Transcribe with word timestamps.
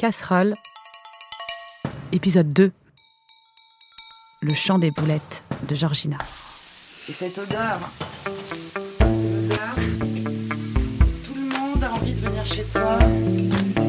Casserole, 0.00 0.54
épisode 2.10 2.54
2. 2.54 2.72
Le 4.40 4.54
chant 4.54 4.78
des 4.78 4.90
boulettes 4.90 5.44
de 5.68 5.74
Georgina. 5.74 6.16
Et 7.06 7.12
cette 7.12 7.36
odeur, 7.36 7.80
cette 8.24 9.52
odeur, 9.52 9.74
tout 11.26 11.34
le 11.34 11.50
monde 11.54 11.84
a 11.84 11.92
envie 11.92 12.14
de 12.14 12.18
venir 12.18 12.46
chez 12.46 12.64
toi. 12.72 12.98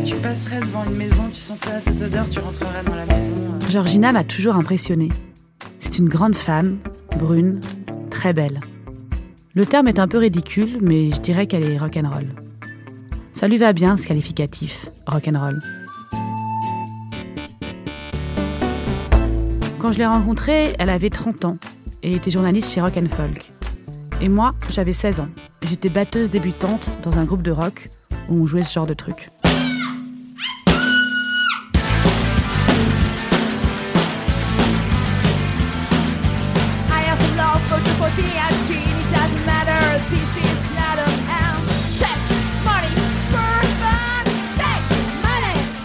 Tu 0.05 0.15
passerais 0.15 0.59
devant 0.59 0.83
une 0.83 0.97
maison, 0.97 1.29
tu 1.33 1.39
sentirais 1.39 1.79
cette 1.79 2.01
odeur, 2.01 2.29
tu 2.29 2.39
rentrerais 2.39 2.83
dans 2.83 2.95
la 2.95 3.05
maison. 3.05 3.35
Georgina 3.69 4.11
m'a 4.11 4.25
toujours 4.25 4.57
impressionnée. 4.57 5.13
C'est 5.79 5.97
une 5.97 6.09
grande 6.09 6.35
femme, 6.35 6.79
brune, 7.19 7.61
très 8.09 8.33
belle. 8.33 8.59
Le 9.53 9.65
terme 9.65 9.87
est 9.87 9.97
un 9.97 10.09
peu 10.09 10.17
ridicule, 10.17 10.79
mais 10.81 11.09
je 11.13 11.21
dirais 11.21 11.47
qu'elle 11.47 11.63
est 11.63 11.77
rock'n'roll. 11.77 12.27
Ça 13.31 13.47
lui 13.47 13.55
va 13.55 13.71
bien 13.71 13.95
ce 13.95 14.05
qualificatif, 14.05 14.87
rock'n'roll. 15.07 15.61
Quand 19.91 19.95
je 19.95 19.99
l'ai 19.99 20.05
rencontrée, 20.05 20.73
elle 20.79 20.89
avait 20.89 21.09
30 21.09 21.43
ans 21.43 21.57
et 22.01 22.13
était 22.13 22.31
journaliste 22.31 22.71
chez 22.71 22.79
Rock 22.79 22.93
Folk. 23.09 23.51
Et 24.21 24.29
moi, 24.29 24.55
j'avais 24.69 24.93
16 24.93 25.19
ans. 25.19 25.27
J'étais 25.63 25.89
batteuse 25.89 26.29
débutante 26.29 26.89
dans 27.03 27.19
un 27.19 27.25
groupe 27.25 27.41
de 27.41 27.51
rock 27.51 27.89
où 28.29 28.41
on 28.41 28.45
jouait 28.45 28.61
ce 28.61 28.71
genre 28.71 28.87
de 28.87 28.93
and 28.93 29.17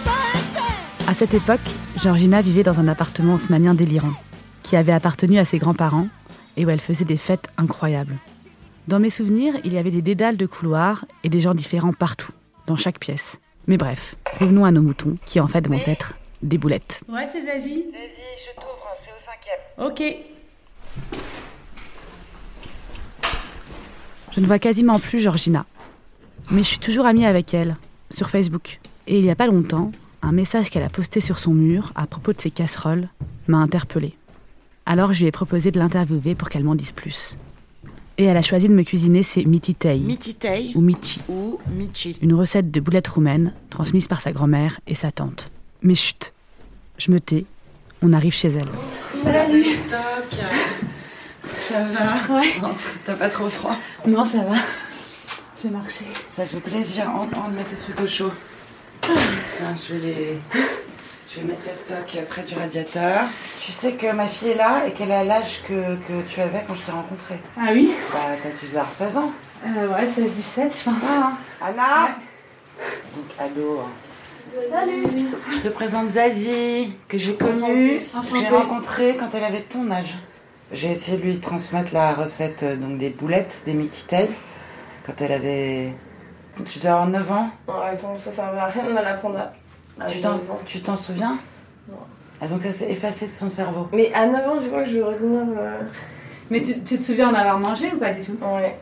fun. 0.07 1.09
À 1.09 1.15
cette 1.15 1.35
époque, 1.35 1.59
Georgina 2.07 2.41
vivait 2.41 2.63
dans 2.63 2.79
un 2.79 2.87
appartement 2.87 3.35
haussmanien 3.35 3.75
délirant, 3.75 4.13
qui 4.63 4.77
avait 4.77 4.93
appartenu 4.93 5.39
à 5.39 5.45
ses 5.45 5.59
grands-parents 5.59 6.07
et 6.57 6.65
où 6.65 6.71
elle 6.71 6.79
faisait 6.79 7.05
des 7.05 7.17
fêtes 7.17 7.49
incroyables. 7.57 8.15
Dans 8.87 9.01
mes 9.01 9.11
souvenirs, 9.11 9.55
il 9.65 9.73
y 9.73 9.77
avait 9.77 9.91
des 9.91 10.03
dédales 10.03 10.37
de 10.37 10.47
couloirs 10.47 11.05
et 11.25 11.29
des 11.29 11.41
gens 11.41 11.53
différents 11.53 11.93
partout, 11.93 12.31
dans 12.69 12.77
chaque 12.77 13.01
pièce. 13.01 13.41
Mais 13.67 13.77
bref, 13.77 14.15
revenons 14.39 14.65
à 14.65 14.71
nos 14.71 14.83
moutons, 14.83 15.17
qui 15.27 15.41
en 15.41 15.49
fait 15.49 15.67
vont 15.67 15.81
être 15.85 16.15
des 16.43 16.59
boulettes. 16.59 17.01
Ouais, 17.09 17.27
c'est 17.27 17.45
Zazie. 17.45 17.87
Vas-y, 17.91 18.37
je 18.39 18.55
t'ouvre, 18.55 18.87
c'est 19.05 19.11
au 19.11 19.19
cinquième. 19.27 19.59
Ok. 19.85 20.01
Je 24.31 24.39
ne 24.39 24.47
vois 24.47 24.61
quasiment 24.61 25.01
plus 25.01 25.19
Georgina. 25.19 25.67
Mais 26.53 26.63
je 26.63 26.69
suis 26.69 26.79
toujours 26.79 27.07
amie 27.07 27.27
avec 27.27 27.53
elle, 27.53 27.75
sur 28.13 28.31
Facebook. 28.31 28.79
Et 29.09 29.19
il 29.19 29.25
n'y 29.25 29.31
a 29.33 29.35
pas 29.35 29.49
longtemps, 29.49 29.91
un 30.23 30.33
message 30.33 30.71
qu'elle 30.71 30.83
a 30.83 30.89
posté 30.89 31.21
sur 31.21 31.39
son 31.39 31.53
mur 31.53 31.93
à 31.95 32.07
propos 32.07 32.33
de 32.33 32.41
ses 32.41 32.51
casseroles 32.51 33.09
m'a 33.49 33.59
interpellée. 33.59 34.15
Alors 34.87 35.13
je 35.13 35.21
lui 35.21 35.27
ai 35.27 35.33
proposé 35.33 35.71
de 35.71 35.79
l'interviewer 35.79 36.35
pour 36.35 36.49
qu'elle 36.49 36.65
m'en 36.65 36.75
dise 36.75 36.93
plus. 36.93 37.37
Et 38.19 38.25
elle 38.25 38.37
a 38.37 38.43
choisi 38.43 38.67
de 38.69 38.73
me 38.73 38.83
cuisiner 38.83 39.23
ses 39.23 39.45
mititei, 39.45 39.99
Mititei 39.99 40.73
ou 40.75 40.81
michi, 40.81 41.21
ou 41.29 41.59
Michi. 41.71 42.17
une 42.23 42.33
recette 42.35 42.71
de 42.71 42.81
boulettes 42.81 43.09
roumaines 43.09 43.53
transmise 43.69 44.09
par 44.09 44.21
sa 44.23 44.33
grand-mère 44.33 44.81
et 44.87 44.95
sa 44.95 45.11
tante. 45.11 45.51
Mais 45.83 45.95
chut, 45.95 46.33
je 46.97 47.11
me 47.11 47.21
tais, 47.21 47.45
on 48.01 48.13
arrive 48.15 48.33
chez 48.33 48.49
elle. 48.49 48.69
Salut. 49.23 49.65
Toc. 49.91 50.41
Ça 51.69 51.85
va 51.85 52.35
Ouais. 52.39 52.55
T'as 53.05 53.15
pas 53.15 53.29
trop 53.29 53.49
froid 53.49 53.77
Non, 54.07 54.25
ça 54.25 54.39
va. 54.39 54.55
J'ai 55.63 55.69
marché. 55.69 56.05
Ça 56.37 56.47
fait 56.47 56.61
plaisir. 56.61 57.05
On, 57.15 57.23
on 57.39 57.51
met 57.51 57.65
tes 57.65 57.77
trucs 57.77 58.01
au 58.01 58.07
chaud. 58.07 58.31
Tiens, 59.03 59.75
je 59.89 59.95
vais 59.95 60.01
les. 60.01 60.39
Je 61.29 61.41
vais 61.41 61.47
mettre 61.49 61.63
ta 61.87 61.95
toque 61.97 62.25
près 62.29 62.43
du 62.43 62.55
radiateur. 62.55 63.21
Tu 63.61 63.71
sais 63.73 63.93
que 63.93 64.11
ma 64.13 64.25
fille 64.27 64.51
est 64.51 64.57
là 64.57 64.87
et 64.87 64.93
qu'elle 64.93 65.13
a 65.13 65.23
l'âge 65.25 65.63
que, 65.69 65.73
que 65.97 66.23
tu 66.29 66.41
avais 66.41 66.65
quand 66.67 66.75
je 66.75 66.83
t'ai 66.83 66.93
rencontré. 66.93 67.35
Ah 67.59 67.69
oui 67.73 67.91
Bah, 68.13 68.19
t'as 68.43 68.49
tu 68.51 68.67
devais 68.67 68.79
avoir 68.79 68.93
16 68.93 69.17
ans. 69.19 69.33
euh, 69.67 69.89
Ouais, 69.89 70.09
c'est 70.09 70.23
17, 70.23 70.77
je 70.79 70.85
pense. 70.85 70.95
Ah, 71.05 71.33
hein. 71.33 71.37
Anna 71.61 72.17
Donc, 73.15 73.25
ado. 73.39 73.81
hein. 73.81 73.91
Salut 74.71 75.03
Je 75.51 75.59
te 75.59 75.69
présente 75.69 76.09
Zazie, 76.11 76.95
que 77.09 77.19
j'ai 77.19 77.35
connue. 77.35 77.99
Enchantée. 78.15 78.39
J'ai 78.41 78.49
rencontré 78.49 79.17
quand 79.19 79.29
elle 79.35 79.45
avait 79.45 79.61
ton 79.61 79.91
âge. 79.91 80.15
J'ai 80.73 80.93
essayé 80.93 81.19
de 81.19 81.23
lui 81.23 81.39
transmettre 81.39 81.93
la 81.93 82.15
recette 82.15 82.63
euh, 82.63 82.77
donc 82.77 82.97
des 82.99 83.11
boulettes, 83.11 83.63
des 83.67 83.75
mititei, 83.75 84.29
quand 85.05 85.21
elle 85.21 85.33
avait. 85.33 85.95
Tu 86.65 86.79
dois 86.79 86.91
avoir 86.93 87.07
9 87.09 87.33
ans. 87.33 87.51
Ouais, 87.69 87.75
attends, 87.93 88.17
ça 88.17 88.31
servait 88.31 88.59
à 88.59 88.67
rien 88.67 88.85
de 88.85 88.95
l'apprendre 88.95 89.39
à, 89.39 90.05
à 90.05 90.07
Tu 90.07 90.21
t'en, 90.21 90.33
9 90.33 90.51
ans. 90.51 90.61
tu 90.65 90.81
t'en 90.81 90.97
souviens 90.97 91.37
Non. 91.91 91.97
Ah, 92.41 92.49
donc 92.49 92.63
ça 92.63 92.73
s'est 92.73 92.91
effacé 92.91 93.27
de 93.29 93.33
son 93.35 93.51
cerveau. 93.51 93.89
Mais 93.93 94.13
à 94.15 94.27
9 94.27 94.49
ans, 94.49 94.59
je 94.61 94.67
crois 94.69 94.83
que 94.83 94.89
je 94.89 94.97
vais 94.99 95.03
retenir. 95.05 95.41
euh, 95.59 95.81
Mais 96.51 96.61
tu, 96.61 96.81
tu 96.83 96.97
te 96.97 97.03
souviens 97.03 97.31
en 97.31 97.35
avoir 97.35 97.59
mangé 97.59 97.93
ou 97.95 97.99
pas 97.99 98.13
du 98.13 98.23
tout? 98.23 98.37
Ouais. 98.43 98.79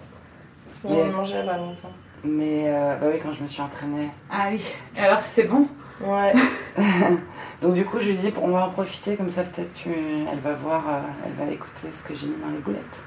On 0.84 0.94
Yeah. 0.94 1.04
en 1.08 1.12
mangeait 1.12 1.42
pas 1.46 1.56
longtemps. 1.56 1.90
Mais 2.24 2.64
euh, 2.66 2.96
bah 2.96 3.06
oui, 3.10 3.18
quand 3.22 3.32
je 3.32 3.42
me 3.42 3.46
suis 3.46 3.62
entraînée. 3.62 4.08
Ah 4.30 4.48
oui. 4.50 4.62
Et 4.96 5.00
alors 5.00 5.20
c'était 5.20 5.48
bon? 5.48 5.66
Ouais. 6.00 6.32
Donc 7.62 7.74
du 7.74 7.84
coup, 7.86 7.98
je 8.00 8.08
lui 8.08 8.16
dis, 8.16 8.32
on 8.42 8.48
va 8.50 8.66
en 8.66 8.70
profiter, 8.70 9.16
comme 9.16 9.30
ça 9.30 9.44
peut-être 9.44 9.72
tu... 9.72 9.88
elle 10.30 10.38
va 10.40 10.52
voir, 10.52 10.82
euh, 10.88 11.00
elle 11.26 11.46
va 11.46 11.50
écouter 11.52 11.88
ce 11.96 12.02
que 12.02 12.14
j'ai 12.14 12.26
mis 12.26 12.36
dans 12.36 12.50
les 12.50 12.58
boulettes. 12.58 13.00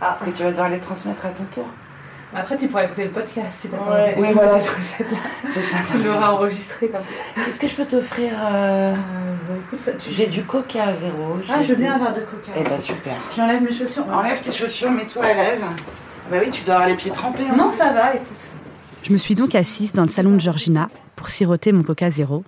Ah, 0.00 0.06
Parce 0.06 0.20
que 0.22 0.30
tu 0.30 0.42
vas 0.42 0.50
devoir 0.50 0.68
les 0.68 0.80
transmettre 0.80 1.26
à 1.26 1.28
ton 1.28 1.44
tour. 1.44 1.66
Après, 2.34 2.56
tu 2.56 2.66
pourrais 2.68 2.86
écouter 2.86 3.04
le 3.04 3.10
podcast 3.10 3.48
si 3.52 3.68
t'as 3.68 3.76
Ouais. 3.76 3.84
pas 4.14 4.18
envie 4.18 4.28
Oui, 4.28 4.32
voilà. 4.32 4.58
cette 4.60 4.70
recette-là. 4.76 5.18
C'est 5.52 5.60
ça. 5.62 5.76
Tu 5.90 6.02
l'auras 6.02 6.28
enregistré 6.32 6.88
comme 6.88 7.00
ça. 7.02 7.46
Est-ce 7.46 7.58
que 7.58 7.68
je 7.68 7.74
peux 7.74 7.84
t'offrir... 7.84 8.32
euh, 8.42 8.94
Euh, 8.94 9.56
bah, 9.70 9.92
tu... 9.98 10.10
J'ai 10.10 10.26
du 10.28 10.42
coca 10.44 10.84
à 10.84 10.94
zéro. 10.96 11.36
Ah, 11.50 11.60
je 11.60 11.68
veux 11.68 11.74
bien 11.76 11.92
avoir 11.94 12.14
de 12.14 12.20
coca. 12.20 12.52
Eh 12.58 12.62
ben 12.64 12.80
super. 12.80 13.14
J'enlève 13.36 13.62
mes 13.62 13.72
chaussures. 13.72 14.04
Enlève 14.12 14.40
tes 14.40 14.52
chaussures, 14.52 14.90
mets-toi 14.90 15.24
à 15.24 15.34
l'aise. 15.34 15.60
Bah 16.30 16.38
oui, 16.42 16.50
tu 16.50 16.62
dois 16.64 16.74
avoir 16.76 16.88
les 16.88 16.94
pieds 16.96 17.10
trempés. 17.10 17.42
hein. 17.50 17.54
Non, 17.56 17.70
ça 17.70 17.92
va, 17.92 18.14
écoute. 18.14 18.48
Je 19.02 19.12
me 19.12 19.18
suis 19.18 19.34
donc 19.34 19.54
assise 19.54 19.92
dans 19.92 20.02
le 20.02 20.08
salon 20.08 20.32
de 20.34 20.40
Georgina 20.40 20.88
pour 21.16 21.28
siroter 21.28 21.72
mon 21.72 21.82
coca 21.82 22.08
zéro 22.08 22.44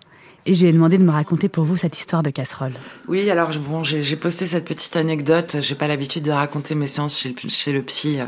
et 0.47 0.55
je 0.55 0.63
lui 0.63 0.69
ai 0.69 0.73
demandé 0.73 0.97
de 0.99 1.03
me 1.03 1.11
raconter 1.11 1.49
pour 1.49 1.65
vous 1.65 1.77
cette 1.77 1.99
histoire 1.99 2.23
de 2.23 2.31
casserole. 2.31 2.73
Oui, 3.09 3.29
alors 3.29 3.51
je- 3.53 3.59
bon, 3.59 3.83
j'ai 3.83 4.17
posté 4.17 4.47
cette 4.47 4.65
petite 4.65 4.95
anecdote. 4.97 5.57
J'ai 5.61 5.75
pas 5.75 5.89
l'habitude 5.89 6.23
de 6.23 6.31
raconter 6.31 6.75
mes 6.75 6.87
séances 6.87 7.19
chez 7.19 7.31
le, 7.43 7.49
chez 7.51 7.73
le 7.73 7.83
psy 7.83 8.21
euh, 8.21 8.25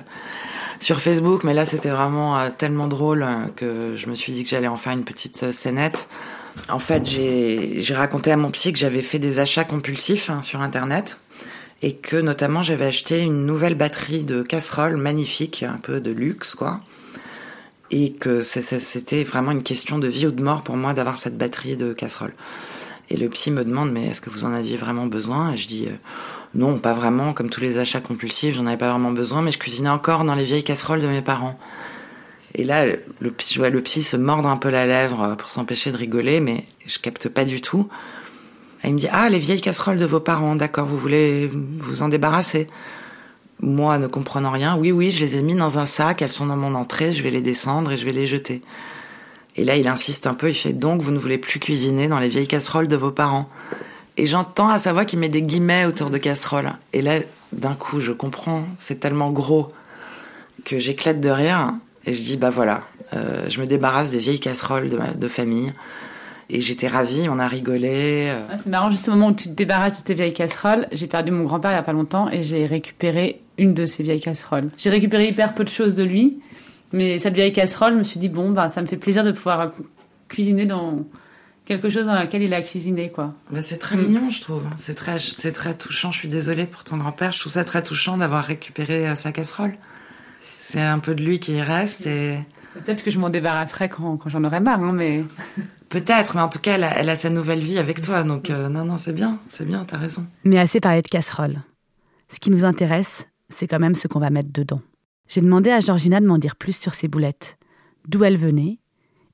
sur 0.81 1.01
Facebook, 1.01 1.45
mais 1.45 1.55
là 1.55 1.65
c'était 1.65 1.91
vraiment 1.91 2.39
euh, 2.39 2.49
tellement 2.57 2.87
drôle 2.87 3.23
euh, 3.23 3.47
que 3.55 3.95
je 3.95 4.09
me 4.09 4.15
suis 4.15 4.33
dit 4.33 4.45
que 4.45 4.51
j'allais 4.51 4.69
en 4.69 4.77
faire 4.77 4.93
une 4.93 5.05
petite 5.05 5.43
euh, 5.43 5.53
scénette. 5.53 6.09
En 6.71 6.79
fait, 6.79 7.05
j'ai 7.05 7.95
raconté 7.95 8.33
à 8.33 8.37
mon 8.39 8.51
psy 8.51 8.73
que 8.73 8.79
j'avais 8.79 9.03
fait 9.03 9.19
des 9.19 9.41
achats 9.41 9.65
compulsifs 9.65 10.31
hein, 10.31 10.41
sur 10.41 10.63
Internet 10.63 11.19
et 11.83 11.97
que 11.97 12.17
notamment 12.17 12.63
j'avais 12.63 12.87
acheté 12.87 13.23
une 13.23 13.45
nouvelle 13.45 13.75
batterie 13.75 14.25
de 14.25 14.43
casserole 14.43 14.97
magnifique, 14.97 15.63
un 15.63 15.77
peu 15.77 16.01
de 16.01 16.11
luxe 16.11 16.55
quoi. 16.55 16.81
Et 17.91 18.13
que 18.13 18.43
c'était 18.43 19.23
vraiment 19.23 19.53
une 19.53 19.63
question 19.63 19.99
de 19.99 20.09
vie 20.09 20.27
ou 20.27 20.33
de 20.33 20.43
mort 20.43 20.63
pour 20.63 20.77
moi 20.77 20.95
d'avoir 20.95 21.19
cette 21.19 21.37
batterie 21.37 21.77
de 21.77 21.93
casserole. 21.93 22.33
Et 23.09 23.17
le 23.17 23.29
psy 23.29 23.51
me 23.51 23.65
demande, 23.65 23.93
mais 23.93 24.07
est-ce 24.07 24.21
que 24.21 24.31
vous 24.31 24.45
en 24.45 24.53
aviez 24.53 24.77
vraiment 24.77 25.07
besoin? 25.07 25.55
Je 25.55 25.69
dis, 25.69 25.87
euh, 25.87 25.95
non, 26.55 26.79
pas 26.79 26.93
vraiment. 26.93 27.33
Comme 27.33 27.51
tous 27.51 27.61
les 27.61 27.79
achats 27.79 28.01
compulsifs, 28.01 28.57
j'en 28.57 28.67
avais 28.67 28.77
pas 28.77 28.91
vraiment 28.91 29.13
besoin, 29.13 29.43
mais 29.43 29.53
je 29.53 29.59
cuisinais 29.59 29.91
encore 29.91 30.25
dans 30.25 30.35
les 30.35 30.45
vieilles 30.45 30.65
casseroles 30.65 31.01
de 31.01 31.07
mes 31.07 31.23
parents. 31.23 31.59
Et 32.55 32.65
là, 32.65 32.87
je 32.89 33.59
vois 33.59 33.69
le 33.69 33.83
psy 33.83 34.03
se 34.03 34.17
mordre 34.17 34.49
un 34.49 34.57
peu 34.57 34.71
la 34.71 34.87
lèvre 34.87 35.23
euh, 35.23 35.35
pour 35.35 35.51
s'empêcher 35.51 35.93
de 35.93 35.97
rigoler, 35.97 36.41
mais 36.41 36.65
je 36.87 36.99
capte 36.99 37.29
pas 37.29 37.45
du 37.45 37.61
tout. 37.61 37.89
Et 38.83 38.89
il 38.89 38.95
me 38.95 38.99
dit, 38.99 39.09
ah, 39.13 39.29
les 39.29 39.39
vieilles 39.39 39.61
casseroles 39.61 39.99
de 39.99 40.07
vos 40.07 40.21
parents, 40.21 40.57
d'accord, 40.57 40.87
vous 40.87 40.99
voulez 40.99 41.51
vous 41.79 42.03
en 42.03 42.09
débarrasser? 42.09 42.69
Moi, 43.61 43.99
ne 43.99 44.07
comprenant 44.07 44.51
rien, 44.51 44.77
oui, 44.77 44.93
oui, 44.93 45.11
je 45.11 45.25
les 45.25 45.37
ai 45.37 45.43
mis 45.43 45.55
dans 45.55 45.79
un 45.79 45.87
sac, 45.87 46.23
elles 46.23 46.31
sont 46.31 46.47
dans 46.47 46.57
mon 46.57 46.75
entrée, 46.75 47.13
je 47.13 47.23
vais 47.23 47.31
les 47.31 47.41
descendre 47.41 47.93
et 47.93 47.97
je 47.97 48.05
vais 48.05 48.13
les 48.13 48.27
jeter. 48.27 48.63
Et 49.57 49.65
là, 49.65 49.77
il 49.77 49.89
insiste 49.89 50.27
un 50.27 50.35
peu, 50.35 50.51
il 50.51 50.55
fait 50.55 50.73
donc 50.73 51.01
vous 51.01 51.11
ne 51.11 51.19
voulez 51.19 51.39
plus 51.39 51.59
cuisiner 51.59 52.09
dans 52.09 52.19
les 52.19 52.29
vieilles 52.29 52.47
casseroles 52.47 52.89
de 52.89 52.97
vos 52.97 53.11
parents. 53.11 53.49
Et 54.19 54.27
j'entends 54.27 54.69
à 54.69 54.79
sa 54.79 54.93
voix 54.93 55.05
qu'il 55.05 55.19
met 55.19 55.29
des 55.29 55.43
guillemets 55.43 55.85
autour 55.87 56.11
de 56.11 56.19
casseroles. 56.19 56.73
Et 56.93 57.03
là, 57.03 57.19
d'un 57.53 57.75
coup, 57.75 58.01
je 58.01 58.13
comprends, 58.13 58.65
c'est 58.79 59.01
tellement 59.01 59.31
gros 59.31 59.73
que 60.65 60.79
j'éclate 60.79 61.21
de 61.21 61.31
rire. 61.31 61.75
Et 62.05 62.13
je 62.13 62.23
dis 62.23 62.37
bah 62.37 62.51
voilà, 62.51 62.85
euh, 63.15 63.49
je 63.49 63.61
me 63.61 63.67
débarrasse 63.67 64.13
des 64.13 64.19
vieilles 64.19 64.41
casseroles 64.41 64.89
de, 64.89 64.99
de 65.17 65.29
famille. 65.29 65.73
Et 66.49 66.61
j'étais 66.61 66.87
ravie, 66.87 67.29
on 67.29 67.39
a 67.41 67.49
rigolé. 67.49 68.29
euh. 68.29 68.41
Ah, 68.51 68.57
c'est 68.57 68.69
marrant, 68.71 68.91
juste 68.91 69.09
au 69.09 69.13
moment 69.13 69.29
où 69.29 69.35
tu 69.35 69.49
te 69.49 69.55
débarrasses 69.55 70.03
de 70.03 70.07
tes 70.07 70.15
vieilles 70.15 70.33
casseroles, 70.33 70.87
j'ai 70.93 71.09
perdu 71.09 71.33
mon 71.33 71.43
grand-père 71.45 71.73
il 71.73 71.75
y 71.75 71.79
a 71.79 71.83
pas 71.83 71.93
longtemps 71.93 72.31
et 72.31 72.45
j'ai 72.45 72.65
récupéré 72.65 73.41
une 73.59 73.75
de 73.75 73.85
ses 73.85 74.03
vieilles 74.05 74.21
casseroles. 74.21 74.71
J'ai 74.77 74.91
récupéré 74.91 75.29
hyper 75.29 75.55
peu 75.55 75.65
de 75.65 75.69
choses 75.69 75.95
de 75.95 76.05
lui, 76.05 76.39
mais 76.93 77.19
cette 77.19 77.35
vieille 77.35 77.53
casserole, 77.53 77.95
je 77.95 77.99
me 77.99 78.05
suis 78.05 78.19
dit, 78.19 78.29
bon, 78.29 78.51
bah, 78.53 78.69
ça 78.69 78.81
me 78.83 78.87
fait 78.87 78.97
plaisir 78.97 79.25
de 79.25 79.33
pouvoir 79.33 79.73
cu- 79.75 79.83
cuisiner 80.29 80.67
dans 80.67 81.05
quelque 81.65 81.89
chose 81.91 82.07
dans 82.07 82.15
laquelle 82.15 82.43
il 82.43 82.55
a 82.55 82.63
cuisiné, 82.63 83.11
quoi. 83.11 83.35
Bah, 83.51 83.61
c'est 83.63 83.79
très 83.79 83.97
Mm. 83.97 84.01
mignon, 84.03 84.31
je 84.31 84.41
trouve. 84.41 84.63
C'est 84.79 84.95
très, 84.95 85.19
c'est 85.19 85.53
très 85.53 85.75
touchant. 85.75 86.13
Je 86.13 86.19
suis 86.19 86.29
désolée 86.29 86.67
pour 86.67 86.85
ton 86.85 86.97
grand-père. 86.97 87.33
Je 87.33 87.41
trouve 87.41 87.53
ça 87.53 87.65
très 87.65 87.83
touchant 87.83 88.17
d'avoir 88.17 88.45
récupéré 88.45 89.09
euh, 89.09 89.15
sa 89.17 89.33
casserole. 89.33 89.77
C'est 90.61 90.81
un 90.81 90.99
peu 90.99 91.15
de 91.15 91.23
lui 91.25 91.39
qui 91.41 91.55
y 91.55 91.63
reste 91.63 92.07
et 92.07 92.39
Peut-être 92.75 93.03
que 93.03 93.11
je 93.11 93.19
m'en 93.19 93.31
débarrasserai 93.31 93.89
quand, 93.89 94.19
quand 94.19 94.29
j'en 94.29 94.45
aurai 94.45 94.61
marre, 94.61 94.81
hein, 94.83 94.93
mais 94.93 95.25
Peut-être, 95.89 96.35
mais 96.35 96.43
en 96.43 96.49
tout 96.49 96.59
cas, 96.59 96.75
elle 96.75 96.85
a, 96.85 96.99
elle 96.99 97.09
a 97.09 97.15
sa 97.17 97.31
nouvelle 97.31 97.61
vie 97.61 97.79
avec 97.79 98.03
toi. 98.03 98.23
Donc, 98.23 98.51
euh, 98.51 98.69
non, 98.69 98.85
non, 98.85 98.99
c'est 98.99 99.13
bien, 99.15 99.39
c'est 99.49 99.65
bien, 99.67 99.85
t'as 99.87 99.97
raison. 99.99 100.27
Mais 100.45 100.59
assez 100.59 100.79
parlé 100.81 101.01
de 101.01 101.09
casserole. 101.09 101.57
Ce 102.29 102.39
qui 102.41 102.51
nous 102.51 102.65
intéresse, 102.65 103.29
c'est 103.49 103.67
quand 103.69 103.79
même 103.79 103.95
ce 103.95 104.09
qu'on 104.09 104.19
va 104.19 104.31
mettre 104.31 104.53
dedans. 104.53 104.81
J'ai 105.29 105.41
demandé 105.41 105.71
à 105.71 105.81
Georgina 105.81 106.21
de 106.21 106.27
m'en 106.27 106.39
dire 106.39 106.57
plus 106.57 106.77
sur 106.77 106.95
ses 106.95 107.09
boulettes, 107.09 107.59
d'où 108.09 108.25
elles 108.25 108.39
venaient, 108.39 108.79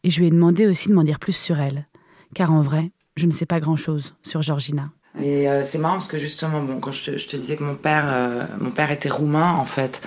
et 0.05 0.11
je 0.11 0.21
lui 0.21 0.27
ai 0.27 0.31
demandé 0.31 0.67
aussi 0.67 0.89
de 0.89 0.95
m'en 0.95 1.05
dire 1.05 1.19
plus 1.19 1.37
sur 1.37 1.61
elle. 1.61 1.87
Car 2.35 2.53
en 2.53 2.63
vrai, 2.63 2.93
je 3.17 3.27
ne 3.27 3.33
sais 3.33 3.47
pas 3.47 3.61
grand-chose 3.61 4.15
sur 4.23 4.43
Georgina. 4.43 4.91
Mais 5.15 5.47
euh, 5.47 5.63
c'est 5.65 5.79
marrant 5.79 5.97
parce 5.97 6.09
que 6.09 6.19
justement, 6.19 6.63
bon, 6.63 6.81
quand 6.81 6.93
je 6.93 7.05
te, 7.05 7.37
disais 7.37 7.57
que 7.57 7.65
mon 7.65 7.75
père, 7.75 8.07
euh, 8.07 8.45
mon 8.61 8.71
père 8.71 8.91
était 8.91 9.11
roumain, 9.11 9.53
en 9.53 9.67
fait, 9.67 10.01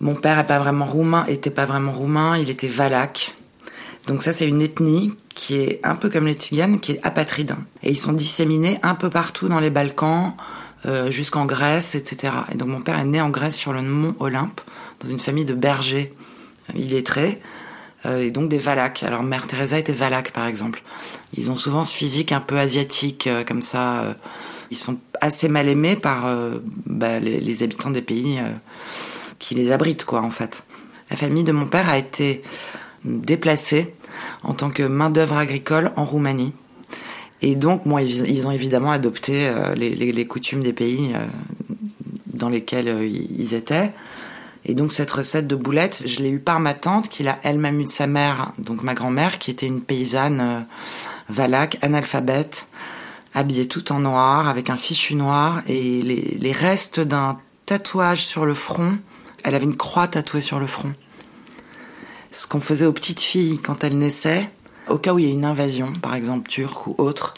mon 0.00 0.14
père 0.14 0.38
est 0.38 0.46
pas 0.46 0.58
vraiment 0.58 0.84
roumain, 0.84 1.24
était 1.26 1.50
pas 1.50 1.64
vraiment 1.64 1.92
roumain, 1.92 2.36
il 2.36 2.50
était 2.50 2.68
valaque. 2.68 3.34
Donc 4.06 4.22
ça, 4.22 4.34
c'est 4.34 4.46
une 4.46 4.60
ethnie 4.60 5.14
qui 5.34 5.56
est 5.56 5.80
un 5.82 5.96
peu 5.96 6.10
comme 6.10 6.26
les 6.26 6.34
Tziganes, 6.34 6.78
qui 6.78 6.92
est 6.92 7.00
apatride. 7.02 7.54
Et 7.82 7.90
ils 7.90 7.98
sont 7.98 8.12
disséminés 8.12 8.78
un 8.82 8.94
peu 8.94 9.08
partout 9.08 9.48
dans 9.48 9.60
les 9.60 9.70
Balkans, 9.70 10.34
euh, 10.86 11.10
jusqu'en 11.10 11.46
Grèce, 11.46 11.94
etc. 11.94 12.32
Et 12.52 12.56
donc 12.56 12.68
mon 12.68 12.80
père 12.80 12.98
est 12.98 13.04
né 13.04 13.20
en 13.20 13.30
Grèce 13.30 13.56
sur 13.56 13.72
le 13.72 13.82
mont 13.82 14.14
Olympe, 14.20 14.60
dans 15.00 15.08
une 15.08 15.20
famille 15.20 15.44
de 15.44 15.54
bergers 15.54 16.12
illettrés, 16.74 17.40
euh, 18.06 18.20
et 18.20 18.30
donc 18.30 18.48
des 18.48 18.58
Valaques. 18.58 19.02
Alors 19.02 19.22
mère 19.22 19.46
Teresa 19.46 19.78
était 19.78 19.92
Valaque, 19.92 20.32
par 20.32 20.46
exemple. 20.46 20.82
Ils 21.36 21.50
ont 21.50 21.56
souvent 21.56 21.84
ce 21.84 21.94
physique 21.94 22.32
un 22.32 22.40
peu 22.40 22.58
asiatique, 22.58 23.26
euh, 23.26 23.44
comme 23.44 23.62
ça. 23.62 24.16
ils 24.70 24.76
sont 24.76 24.98
assez 25.20 25.48
mal 25.48 25.68
aimés 25.68 25.96
par 25.96 26.26
bah, 26.86 27.18
les, 27.18 27.40
les 27.40 27.62
habitants 27.62 27.90
des 27.90 28.02
pays 28.02 28.38
qui 29.38 29.54
les 29.54 29.72
abritent, 29.72 30.04
quoi, 30.04 30.20
en 30.20 30.30
fait. 30.30 30.64
La 31.10 31.16
famille 31.16 31.44
de 31.44 31.52
mon 31.52 31.66
père 31.66 31.88
a 31.88 31.96
été 31.96 32.42
déplacée 33.04 33.94
en 34.42 34.54
tant 34.54 34.70
que 34.70 34.82
main-d'œuvre 34.82 35.36
agricole 35.36 35.92
en 35.96 36.04
Roumanie. 36.04 36.52
Et 37.46 37.56
donc, 37.56 37.84
moi, 37.84 38.00
ils, 38.00 38.46
ont 38.46 38.50
évidemment 38.50 38.90
adopté 38.90 39.46
euh, 39.46 39.74
les, 39.74 40.26
coutumes 40.26 40.62
des 40.62 40.72
pays 40.72 41.12
euh, 41.14 41.26
dans 42.32 42.48
lesquels 42.48 42.88
euh, 42.88 43.06
ils 43.06 43.52
étaient. 43.52 43.92
Et 44.64 44.72
donc, 44.74 44.92
cette 44.92 45.10
recette 45.10 45.46
de 45.46 45.54
boulettes, 45.54 46.04
je 46.06 46.20
l'ai 46.20 46.30
eue 46.30 46.38
par 46.38 46.58
ma 46.58 46.72
tante, 46.72 47.10
qui 47.10 47.22
l'a 47.22 47.38
elle-même 47.42 47.80
eue 47.80 47.84
de 47.84 47.90
sa 47.90 48.06
mère, 48.06 48.52
donc 48.56 48.82
ma 48.82 48.94
grand-mère, 48.94 49.38
qui 49.38 49.50
était 49.50 49.66
une 49.66 49.82
paysanne 49.82 50.64
valaque, 51.28 51.76
analphabète, 51.82 52.66
habillée 53.34 53.68
tout 53.68 53.92
en 53.92 53.98
noir, 53.98 54.48
avec 54.48 54.70
un 54.70 54.76
fichu 54.78 55.14
noir, 55.14 55.60
et 55.68 56.00
les 56.00 56.52
restes 56.52 56.98
d'un 56.98 57.36
tatouage 57.66 58.24
sur 58.24 58.46
le 58.46 58.54
front. 58.54 58.96
Elle 59.42 59.54
avait 59.54 59.66
une 59.66 59.76
croix 59.76 60.08
tatouée 60.08 60.40
sur 60.40 60.60
le 60.60 60.66
front. 60.66 60.94
Ce 62.32 62.46
qu'on 62.46 62.60
faisait 62.60 62.86
aux 62.86 62.94
petites 62.94 63.20
filles 63.20 63.58
quand 63.58 63.84
elles 63.84 63.98
naissaient, 63.98 64.48
au 64.88 64.98
cas 64.98 65.12
où 65.14 65.18
il 65.18 65.26
y 65.26 65.28
a 65.30 65.32
une 65.34 65.44
invasion, 65.44 65.92
par 66.02 66.14
exemple 66.14 66.48
turque 66.48 66.86
ou 66.86 66.94
autre. 66.98 67.34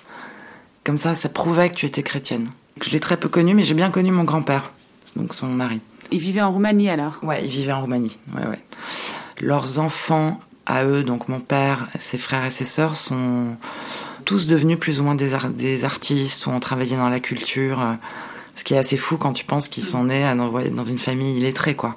Comme 0.84 0.98
ça, 0.98 1.14
ça 1.14 1.28
prouvait 1.28 1.68
que 1.70 1.74
tu 1.74 1.86
étais 1.86 2.02
chrétienne. 2.02 2.48
Je 2.82 2.90
l'ai 2.90 3.00
très 3.00 3.16
peu 3.16 3.28
connu, 3.28 3.54
mais 3.54 3.62
j'ai 3.62 3.74
bien 3.74 3.90
connu 3.90 4.10
mon 4.12 4.24
grand-père, 4.24 4.70
donc 5.16 5.34
son 5.34 5.46
mari. 5.48 5.80
Il 6.12 6.18
vivait 6.20 6.42
en 6.42 6.52
Roumanie 6.52 6.88
alors? 6.88 7.18
Ouais, 7.22 7.42
ils 7.44 7.50
vivaient 7.50 7.72
en 7.72 7.80
Roumanie. 7.80 8.16
Ouais, 8.34 8.46
ouais. 8.46 8.60
Leurs 9.40 9.78
enfants, 9.80 10.40
à 10.66 10.84
eux, 10.84 11.02
donc 11.02 11.28
mon 11.28 11.40
père, 11.40 11.88
ses 11.98 12.18
frères 12.18 12.44
et 12.44 12.50
ses 12.50 12.64
sœurs, 12.64 12.96
sont 12.96 13.56
tous 14.24 14.46
devenus 14.46 14.78
plus 14.78 15.00
ou 15.00 15.04
moins 15.04 15.14
des, 15.14 15.34
ar- 15.34 15.50
des 15.50 15.84
artistes 15.84 16.46
ou 16.46 16.50
ont 16.50 16.60
travaillé 16.60 16.96
dans 16.96 17.08
la 17.08 17.20
culture. 17.20 17.80
euh, 17.80 17.92
Ce 18.54 18.64
qui 18.64 18.74
est 18.74 18.78
assez 18.78 18.96
fou 18.96 19.16
quand 19.16 19.32
tu 19.32 19.44
penses 19.44 19.68
qu'ils 19.68 19.84
sont 19.84 20.04
nés 20.04 20.24
à- 20.24 20.34
dans 20.34 20.82
une 20.84 20.98
famille 20.98 21.36
illettrée, 21.38 21.74
quoi. 21.74 21.96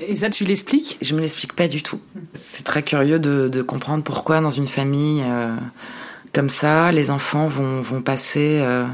Et 0.00 0.16
ça, 0.16 0.30
tu 0.30 0.44
l'expliques? 0.44 0.98
Je 1.02 1.14
me 1.14 1.20
l'explique 1.20 1.54
pas 1.54 1.68
du 1.68 1.82
tout. 1.82 2.00
C'est 2.32 2.64
très 2.64 2.82
curieux 2.82 3.18
de, 3.18 3.48
de 3.48 3.62
comprendre 3.62 4.04
pourquoi 4.04 4.40
dans 4.40 4.50
une 4.50 4.68
famille 4.68 5.22
euh, 5.26 5.54
comme 6.32 6.50
ça, 6.50 6.92
les 6.92 7.10
enfants 7.10 7.46
vont, 7.46 7.82
vont 7.82 8.00
passer 8.02 8.60
euh, 8.62 8.84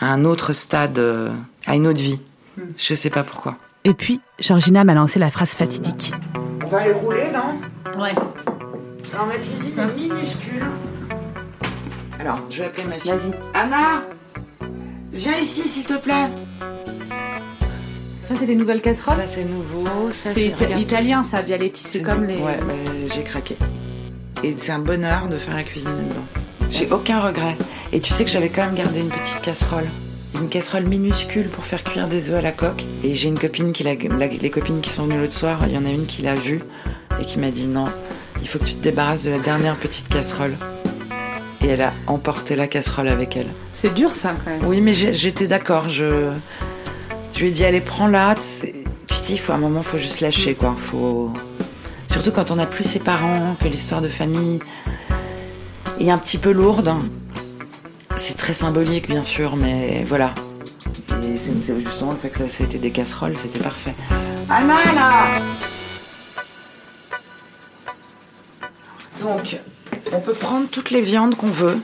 à 0.00 0.12
un 0.12 0.24
autre 0.24 0.52
stade, 0.52 0.98
euh, 0.98 1.30
à 1.66 1.76
une 1.76 1.86
autre 1.86 2.00
vie. 2.00 2.18
Je 2.76 2.94
sais 2.94 3.10
pas 3.10 3.22
pourquoi. 3.22 3.56
Et 3.84 3.94
puis, 3.94 4.20
Georgina 4.40 4.82
m'a 4.82 4.94
lancé 4.94 5.18
la 5.18 5.30
phrase 5.30 5.50
fatidique. 5.50 6.12
On 6.64 6.68
va 6.68 6.84
les 6.84 6.92
rouler, 6.92 7.24
non? 7.32 8.00
Ouais. 8.00 8.14
Alors 9.14 9.26
ma 9.26 9.34
cuisine 9.34 9.78
est 9.78 9.94
minuscule. 9.94 10.64
Alors, 12.18 12.40
je 12.50 12.58
vais 12.58 12.64
appeler 12.64 12.84
ma 12.84 12.94
fille. 12.94 13.12
Vas-y. 13.12 13.32
Anna 13.54 14.02
Viens 15.12 15.38
ici, 15.38 15.62
s'il 15.68 15.84
te 15.84 15.96
plaît. 15.98 16.28
Ça, 18.28 18.34
c'est 18.38 18.46
des 18.46 18.56
nouvelles 18.56 18.82
casseroles 18.82 19.16
Ça, 19.16 19.26
c'est 19.28 19.44
nouveau. 19.44 19.84
Ça, 20.10 20.30
C'est 20.34 20.50
tout 20.50 20.78
italien, 20.78 21.22
ça, 21.22 21.42
Vialetti. 21.42 21.84
C'est 21.86 22.02
comme 22.02 22.24
les. 22.24 22.36
Ouais, 22.36 22.58
bah, 22.58 22.74
j'ai 23.14 23.22
craqué. 23.22 23.56
Et 24.42 24.54
c'est 24.58 24.72
un 24.72 24.80
bonheur 24.80 25.28
de 25.28 25.38
faire 25.38 25.54
la 25.54 25.62
cuisine 25.62 25.90
là-dedans. 25.90 26.24
J'ai 26.68 26.90
aucun 26.90 27.20
regret. 27.20 27.56
Et 27.92 28.00
tu 28.00 28.12
sais 28.12 28.24
que 28.24 28.30
j'avais 28.30 28.48
quand 28.48 28.64
même 28.64 28.74
gardé 28.74 29.00
une 29.00 29.10
petite 29.10 29.40
casserole. 29.42 29.86
Une 30.34 30.48
casserole 30.48 30.84
minuscule 30.84 31.48
pour 31.48 31.64
faire 31.64 31.84
cuire 31.84 32.08
des 32.08 32.30
œufs 32.30 32.36
à 32.36 32.42
la 32.42 32.50
coque. 32.50 32.84
Et 33.04 33.14
j'ai 33.14 33.28
une 33.28 33.38
copine 33.38 33.72
qui 33.72 33.84
l'a. 33.84 33.94
Les 33.94 34.50
copines 34.50 34.80
qui 34.80 34.90
sont 34.90 35.04
venues 35.04 35.20
l'autre 35.20 35.32
soir, 35.32 35.60
il 35.68 35.74
y 35.74 35.78
en 35.78 35.84
a 35.84 35.90
une 35.90 36.06
qui 36.06 36.22
l'a 36.22 36.34
vue 36.34 36.62
et 37.20 37.24
qui 37.24 37.38
m'a 37.38 37.50
dit 37.50 37.66
non, 37.66 37.86
il 38.42 38.48
faut 38.48 38.58
que 38.58 38.64
tu 38.64 38.74
te 38.74 38.82
débarrasses 38.82 39.24
de 39.24 39.30
la 39.30 39.38
dernière 39.38 39.76
petite 39.76 40.08
casserole. 40.08 40.56
Et 41.64 41.68
elle 41.68 41.82
a 41.82 41.92
emporté 42.08 42.56
la 42.56 42.66
casserole 42.66 43.08
avec 43.08 43.36
elle. 43.36 43.46
C'est 43.72 43.94
dur, 43.94 44.14
ça, 44.14 44.34
quand 44.44 44.50
même. 44.50 44.64
Oui, 44.66 44.80
mais 44.80 44.94
j'étais 44.94 45.46
d'accord. 45.46 45.88
Je, 45.88 46.30
je 47.36 47.42
lui 47.42 47.48
ai 47.48 47.50
dit, 47.50 47.64
allez, 47.66 47.82
prends-la. 47.82 48.34
Tu 48.34 49.14
sais, 49.14 49.32
il 49.34 49.38
faut 49.38 49.52
à 49.52 49.56
un 49.56 49.58
moment, 49.58 49.82
faut 49.82 49.98
juste 49.98 50.20
lâcher, 50.20 50.54
quoi. 50.54 50.74
Faut... 50.76 51.30
Surtout 52.10 52.32
quand 52.32 52.50
on 52.50 52.56
n'a 52.56 52.64
plus 52.64 52.84
ses 52.84 52.98
parents, 52.98 53.54
que 53.60 53.68
l'histoire 53.68 54.00
de 54.00 54.08
famille 54.08 54.60
est 56.00 56.10
un 56.10 56.16
petit 56.16 56.38
peu 56.38 56.50
lourde. 56.50 56.94
C'est 58.16 58.38
très 58.38 58.54
symbolique, 58.54 59.06
bien 59.06 59.22
sûr, 59.22 59.54
mais 59.54 60.02
voilà. 60.08 60.32
Et 61.24 61.36
c'est 61.36 61.78
justement 61.78 62.12
le 62.12 62.16
fait 62.16 62.30
que 62.30 62.38
ça 62.38 62.48
c'était 62.48 62.78
des 62.78 62.90
casseroles, 62.90 63.36
c'était 63.36 63.58
parfait. 63.58 63.94
Anna, 64.48 64.76
là 64.94 65.42
Donc, 69.20 69.58
on 70.12 70.20
peut 70.20 70.32
prendre 70.32 70.68
toutes 70.70 70.90
les 70.90 71.02
viandes 71.02 71.34
qu'on 71.34 71.48
veut. 71.48 71.78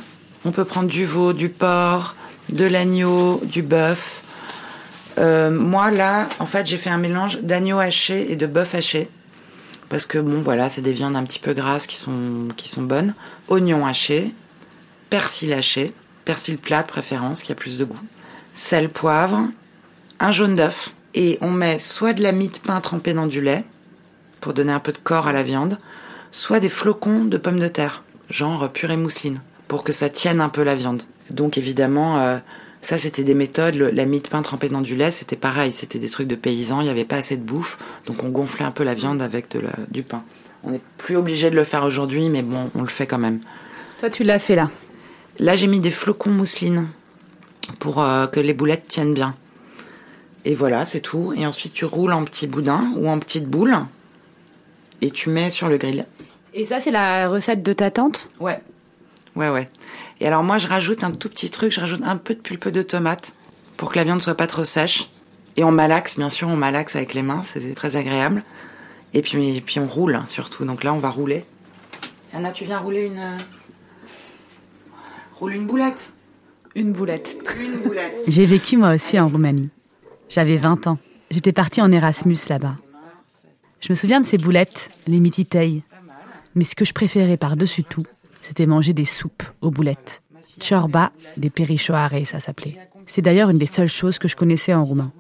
On 0.47 0.51
peut 0.51 0.65
prendre 0.65 0.89
du 0.89 1.05
veau, 1.05 1.35
du 1.35 1.51
porc, 1.51 2.15
de 2.49 2.65
l'agneau, 2.65 3.39
du 3.45 3.61
bœuf. 3.61 4.22
Euh, 5.23 5.51
moi, 5.51 5.91
là, 5.91 6.29
en 6.41 6.47
fait, 6.47 6.67
j'ai 6.67 6.79
fait 6.79 6.91
un 6.91 6.99
mélange 6.99 7.41
d'agneau 7.43 7.79
haché 7.79 8.33
et 8.33 8.37
de 8.37 8.47
bœuf 8.47 8.75
haché. 8.75 9.09
Parce 9.89 10.07
que, 10.07 10.19
bon, 10.19 10.41
voilà, 10.41 10.69
c'est 10.69 10.81
des 10.81 10.93
viandes 10.93 11.17
un 11.17 11.23
petit 11.25 11.39
peu 11.39 11.53
grasses 11.53 11.87
qui 11.87 11.97
sont, 11.97 12.83
bonnes. 12.83 13.15
Oignon 13.49 13.87
haché, 13.87 14.35
persil 15.11 15.53
haché, 15.53 15.93
persil 16.25 16.59
plat 16.59 16.83
de 16.83 16.89
préférence, 16.89 17.43
qui 17.43 17.53
a 17.53 17.55
plus 17.55 17.79
de 17.79 17.85
goût. 17.85 18.01
Sel, 18.55 18.89
poivre, 18.89 19.49
un 20.19 20.33
jaune 20.33 20.57
d'œuf. 20.57 20.95
Et 21.15 21.39
on 21.41 21.51
met 21.51 21.79
soit 21.79 22.15
de 22.15 22.23
la 22.23 22.33
mie 22.33 22.49
de 22.49 22.59
pain 22.59 22.81
trempée 22.81 23.13
dans 23.13 23.27
du 23.27 23.43
lait, 23.43 23.65
pour 24.41 24.55
donner 24.55 24.73
un 24.73 24.81
peu 24.81 24.93
de 24.93 24.99
corps 24.99 25.29
à 25.29 25.33
la 25.33 25.43
viande, 25.43 25.79
soit 26.31 26.59
des 26.59 26.71
flocons 26.71 27.27
de 27.27 27.37
pommes 27.37 27.61
de 27.61 27.69
terre, 27.69 28.03
genre 28.31 28.73
purée 28.73 28.97
mousseline, 28.97 29.41
pour 29.69 29.85
que 29.85 29.93
ça 29.93 30.09
tienne 30.09 30.41
un 30.41 30.49
peu 30.49 30.63
la 30.63 30.75
viande. 30.75 31.03
Donc 31.31 31.59
évidemment, 31.59 32.19
euh, 32.19 32.39
ça 32.83 32.99
c'était 32.99 33.25
des 33.25 33.35
méthodes. 33.35 33.77
Le- 33.77 33.91
la 33.91 34.05
mie 34.05 34.21
de 34.21 34.29
pain 34.29 34.43
trempée 34.43 34.69
dans 34.69 34.81
du 34.83 34.97
lait, 34.97 35.11
c'était 35.11 35.37
pareil, 35.37 35.73
c'était 35.73 35.99
des 35.99 36.09
trucs 36.11 36.29
de 36.29 36.35
paysans, 36.37 36.81
il 36.81 36.85
n'y 36.85 36.91
avait 36.91 37.05
pas 37.07 37.17
assez 37.17 37.37
de 37.39 37.43
bouffe, 37.43 37.79
donc 38.07 38.23
on 38.23 38.29
gonflait 38.29 38.65
un 38.67 38.71
peu 38.73 38.85
la 38.85 38.93
viande 38.95 39.23
avec 39.23 39.51
de 39.51 39.61
la- 39.61 39.73
du 39.91 40.03
pain. 40.03 40.23
On 40.65 40.71
n'est 40.71 40.81
plus 40.99 41.17
obligé 41.17 41.51
de 41.51 41.57
le 41.57 41.65
faire 41.65 41.85
aujourd'hui, 41.85 42.29
mais 42.29 42.43
bon, 42.43 42.71
on 42.77 42.83
le 42.83 42.89
fait 42.89 43.07
quand 43.07 43.19
même. 43.19 43.41
Toi, 43.99 44.11
tu 44.11 44.23
l'as 44.25 44.39
fait 44.39 44.55
là. 44.55 44.71
Là, 45.39 45.57
j'ai 45.57 45.67
mis 45.67 45.81
des 45.81 45.91
flocons 45.91 46.31
mousseline 46.31 46.89
pour 47.79 48.03
euh, 48.03 48.27
que 48.27 48.39
les 48.41 48.53
boulettes 48.53 48.87
tiennent 48.87 49.15
bien. 49.15 49.35
Et 50.45 50.55
voilà, 50.55 50.85
c'est 50.87 51.01
tout. 51.01 51.33
Et 51.37 51.47
ensuite, 51.47 51.73
tu 51.73 51.85
roules 51.85 52.13
en 52.13 52.25
petits 52.25 52.47
boudins 52.49 52.93
ou 52.97 53.09
en 53.09 53.19
petites 53.19 53.47
boules 53.47 53.77
et 55.01 55.11
tu 55.11 55.31
mets 55.31 55.51
sur 55.51 55.69
le 55.69 55.79
grill. 55.79 56.05
Et 56.55 56.65
ça, 56.65 56.81
c'est 56.81 56.91
la 56.91 57.29
recette 57.29 57.63
de 57.63 57.73
ta 57.73 57.91
tante? 57.91 58.29
Ouais. 58.41 58.61
Ouais, 59.37 59.49
ouais. 59.49 59.69
Et 60.21 60.27
alors 60.27 60.43
moi, 60.43 60.59
je 60.59 60.69
rajoute 60.69 61.05
un 61.05 61.11
tout 61.11 61.29
petit 61.29 61.51
truc, 61.51 61.73
je 61.73 61.81
rajoute 61.81 62.03
un 62.05 62.17
peu 62.17 62.35
de 62.35 62.41
pulpe 62.41 62.69
de 62.69 62.83
tomate 62.83 63.33
pour 63.77 63.91
que 63.93 63.97
la 63.99 64.05
viande 64.05 64.21
soit 64.23 64.35
pas 64.37 64.47
trop 64.47 64.65
sèche. 64.65 65.09
Et 65.57 65.65
on 65.65 65.73
malaxe, 65.73 66.17
bien 66.17 66.31
sûr, 66.31 66.49
on 66.49 66.57
malaxe 66.57 66.97
avec 66.97 67.15
les 67.15 67.23
mains, 67.23 67.43
c'est 67.45 67.75
très 67.75 67.97
agréable. 67.97 68.43
Et 69.15 69.21
puis, 69.23 69.57
et 69.57 69.61
puis 69.61 69.79
on 69.81 69.87
roule, 69.87 70.15
hein, 70.15 70.25
surtout. 70.29 70.65
Donc 70.65 70.85
là, 70.85 70.95
on 70.95 70.99
va 70.99 71.11
rouler. 71.11 71.45
Anna, 72.35 72.53
tu 72.53 72.65
viens 72.65 72.79
rouler 72.79 73.07
une... 73.07 73.19
euh, 73.19 73.37
Roule 75.39 75.55
une 75.55 75.67
boulette. 75.67 76.13
Une 76.75 76.93
boulette. 76.93 77.37
Une 77.61 77.79
boulette. 77.79 78.21
J'ai 78.29 78.47
vécu 78.47 78.77
moi 78.77 78.95
aussi 78.95 79.19
en 79.19 79.29
Roumanie. 79.29 79.69
J'avais 80.29 80.57
20 80.57 80.87
ans. 80.87 80.99
J'étais 81.31 81.53
partie 81.53 81.83
en 81.83 81.91
Erasmus 81.93 82.37
là-bas. 82.49 82.77
Je 83.81 83.89
me 83.91 83.95
souviens 83.95 84.21
de 84.21 84.27
ces 84.27 84.39
boulettes, 84.39 84.89
les 85.07 85.19
mititei. 85.21 85.83
Mais 86.55 86.65
ce 86.65 86.75
que 86.75 86.85
je 86.85 86.93
préférais 86.93 87.37
par-dessus 87.37 87.83
tout, 87.83 88.05
c'était 88.43 88.67
manger 88.67 88.93
des 88.93 89.07
soupes 89.07 89.45
aux 89.63 89.71
boulettes. 89.71 90.21
Ciorba 90.61 91.13
des 91.39 91.49
perișoare, 91.49 92.27
ça 92.27 92.41
s'appelait. 92.41 92.77
C'est 93.07 93.23
d'ailleurs 93.23 93.49
une 93.49 93.59
des 93.59 93.67
seules 93.67 93.89
choses 93.89 94.19
que 94.19 94.29
je 94.29 94.37
connaissais 94.37 94.75
en 94.75 94.85
roumain. 94.85 95.13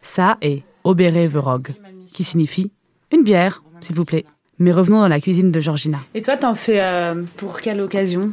Ça 0.00 0.38
et 0.40 0.62
obere 0.84 1.28
verog, 1.28 1.68
qui 2.14 2.24
signifie 2.24 2.72
une 3.12 3.22
bière, 3.22 3.62
s'il 3.80 3.94
vous 3.94 4.04
plaît. 4.04 4.24
Mais 4.58 4.72
revenons 4.72 5.00
dans 5.00 5.08
la 5.08 5.20
cuisine 5.20 5.50
de 5.50 5.60
Georgina. 5.60 5.98
Et 6.14 6.22
toi, 6.22 6.36
t'en 6.36 6.54
fais 6.54 6.80
euh, 6.80 7.22
pour 7.36 7.60
quelle 7.60 7.80
occasion? 7.80 8.32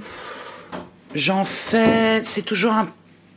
J'en 1.16 1.44
fais, 1.44 2.22
c'est 2.24 2.44
toujours 2.44 2.72
un, 2.72 2.88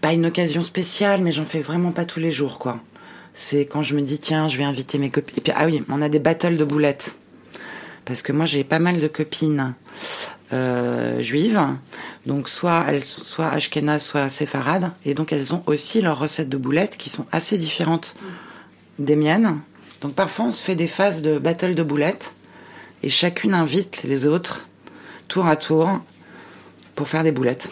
pas 0.01 0.13
une 0.13 0.27
occasion 0.27 0.63
spéciale, 0.63 1.23
mais 1.23 1.33
j'en 1.33 1.45
fais 1.45 1.61
vraiment 1.61 1.93
pas 1.93 2.05
tous 2.05 2.21
les 2.21 2.31
jours, 2.31 2.59
quoi. 2.59 2.81
C'est 3.35 3.65
quand 3.65 3.83
je 3.83 3.95
me 3.95 4.03
dis, 4.03 4.19
tiens, 4.19 4.49
je 4.49 4.59
vais 4.59 4.65
inviter 4.65 4.99
mes 4.99 5.09
copines. 5.09 5.39
Et 5.39 5.41
puis, 5.41 5.53
ah 5.57 5.65
oui, 5.65 5.83
on 5.89 6.03
a 6.03 6.09
des 6.09 6.19
battles 6.19 6.57
de 6.57 6.65
boulettes. 6.65 7.15
Parce 8.05 8.23
que 8.23 8.33
moi, 8.33 8.47
j'ai 8.47 8.65
pas 8.65 8.79
mal 8.79 9.01
de 9.01 9.07
copines 9.09 9.75
euh, 10.53 11.23
juives. 11.23 11.61
Donc, 12.27 12.49
soit 12.49 12.85
elles, 12.89 13.05
soit 13.05 13.49
ashkénazes, 13.49 14.03
soit 14.03 14.29
séfarades. 14.29 14.91
Et 15.05 15.15
donc, 15.15 15.33
elles 15.33 15.55
ont 15.55 15.63
aussi 15.67 16.01
leurs 16.03 16.19
recettes 16.19 16.49
de 16.49 16.57
boulettes 16.57 16.97
qui 16.97 17.11
sont 17.11 17.27
assez 17.33 17.59
différentes 17.59 18.15
des 18.99 19.17
miennes. 19.17 19.59
Donc, 20.01 20.15
parfois, 20.15 20.47
on 20.47 20.53
se 20.53 20.65
fait 20.65 20.75
des 20.75 20.89
phases 20.89 21.23
de 21.23 21.39
battle 21.39 21.75
de 21.75 21.83
boulettes. 21.83 22.33
Et 23.05 23.09
chacune 23.11 23.55
invite 23.55 24.03
les 24.05 24.27
autres, 24.27 24.67
tour 25.29 25.47
à 25.47 25.57
tour, 25.57 26.01
pour 26.95 27.09
faire 27.09 27.23
des 27.25 27.33
boulettes. 27.33 27.69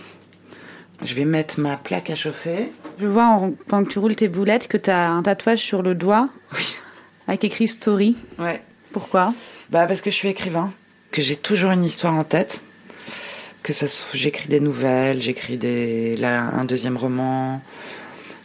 Je 1.02 1.14
vais 1.14 1.24
mettre 1.24 1.58
ma 1.60 1.76
plaque 1.76 2.10
à 2.10 2.14
chauffer. 2.14 2.72
Je 3.00 3.06
vois 3.06 3.24
en- 3.26 3.52
quand 3.68 3.84
tu 3.88 3.98
roules 3.98 4.16
tes 4.16 4.28
boulettes 4.28 4.68
que 4.68 4.76
t'as 4.76 5.08
un 5.08 5.22
tatouage 5.22 5.60
sur 5.60 5.82
le 5.82 5.94
doigt 5.94 6.28
Oui. 6.54 6.74
avec 7.26 7.44
écrit 7.44 7.68
story. 7.68 8.16
Ouais. 8.38 8.60
Pourquoi? 8.92 9.32
Bah 9.70 9.86
parce 9.86 10.00
que 10.00 10.10
je 10.10 10.16
suis 10.16 10.28
écrivain, 10.28 10.72
que 11.12 11.22
j'ai 11.22 11.36
toujours 11.36 11.70
une 11.70 11.84
histoire 11.84 12.14
en 12.14 12.24
tête, 12.24 12.60
que 13.62 13.72
ça 13.72 13.86
j'écris 14.14 14.48
des 14.48 14.60
nouvelles, 14.60 15.20
j'écris 15.22 15.56
des 15.56 16.16
là, 16.16 16.42
un 16.54 16.64
deuxième 16.64 16.96
roman, 16.96 17.62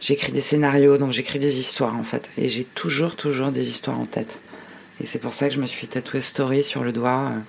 j'écris 0.02 0.32
des 0.32 0.42
scénarios, 0.42 0.98
donc 0.98 1.12
j'écris 1.14 1.40
des 1.40 1.58
histoires 1.60 1.96
en 1.96 2.04
fait, 2.04 2.30
et 2.38 2.50
j'ai 2.50 2.64
toujours 2.64 3.16
toujours 3.16 3.52
des 3.52 3.68
histoires 3.68 4.00
en 4.00 4.06
tête. 4.06 4.38
Et 5.02 5.06
c'est 5.06 5.20
pour 5.20 5.34
ça 5.34 5.50
que 5.50 5.56
je 5.56 5.60
me 5.60 5.68
suis 5.68 5.88
tatoué 5.88 6.22
story 6.22 6.64
sur 6.64 6.84
le 6.84 6.92
doigt. 6.92 7.32
euh, 7.32 7.40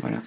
voilà. 0.00 0.18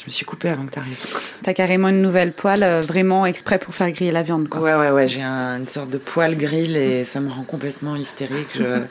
Je 0.00 0.04
me 0.06 0.10
suis 0.12 0.24
coupée 0.24 0.48
avant 0.48 0.64
que 0.66 0.72
tu 0.72 0.78
arrives. 0.78 1.04
T'as 1.42 1.52
carrément 1.54 1.88
une 1.88 2.00
nouvelle 2.02 2.32
poêle 2.32 2.62
euh, 2.62 2.80
vraiment 2.80 3.26
exprès 3.26 3.58
pour 3.58 3.74
faire 3.74 3.90
griller 3.90 4.12
la 4.12 4.22
viande, 4.22 4.48
quoi. 4.48 4.60
Ouais, 4.60 4.74
ouais, 4.74 4.90
ouais, 4.90 5.08
j'ai 5.08 5.22
un- 5.22 5.58
une 5.58 5.66
sorte 5.68 5.90
de 5.90 5.98
poêle 5.98 6.36
grill 6.36 6.76
et 6.76 7.04
ça 7.04 7.20
me 7.20 7.28
rend 7.30 7.42
complètement 7.42 7.96
hystérique. 7.96 8.48
Je- 8.54 8.82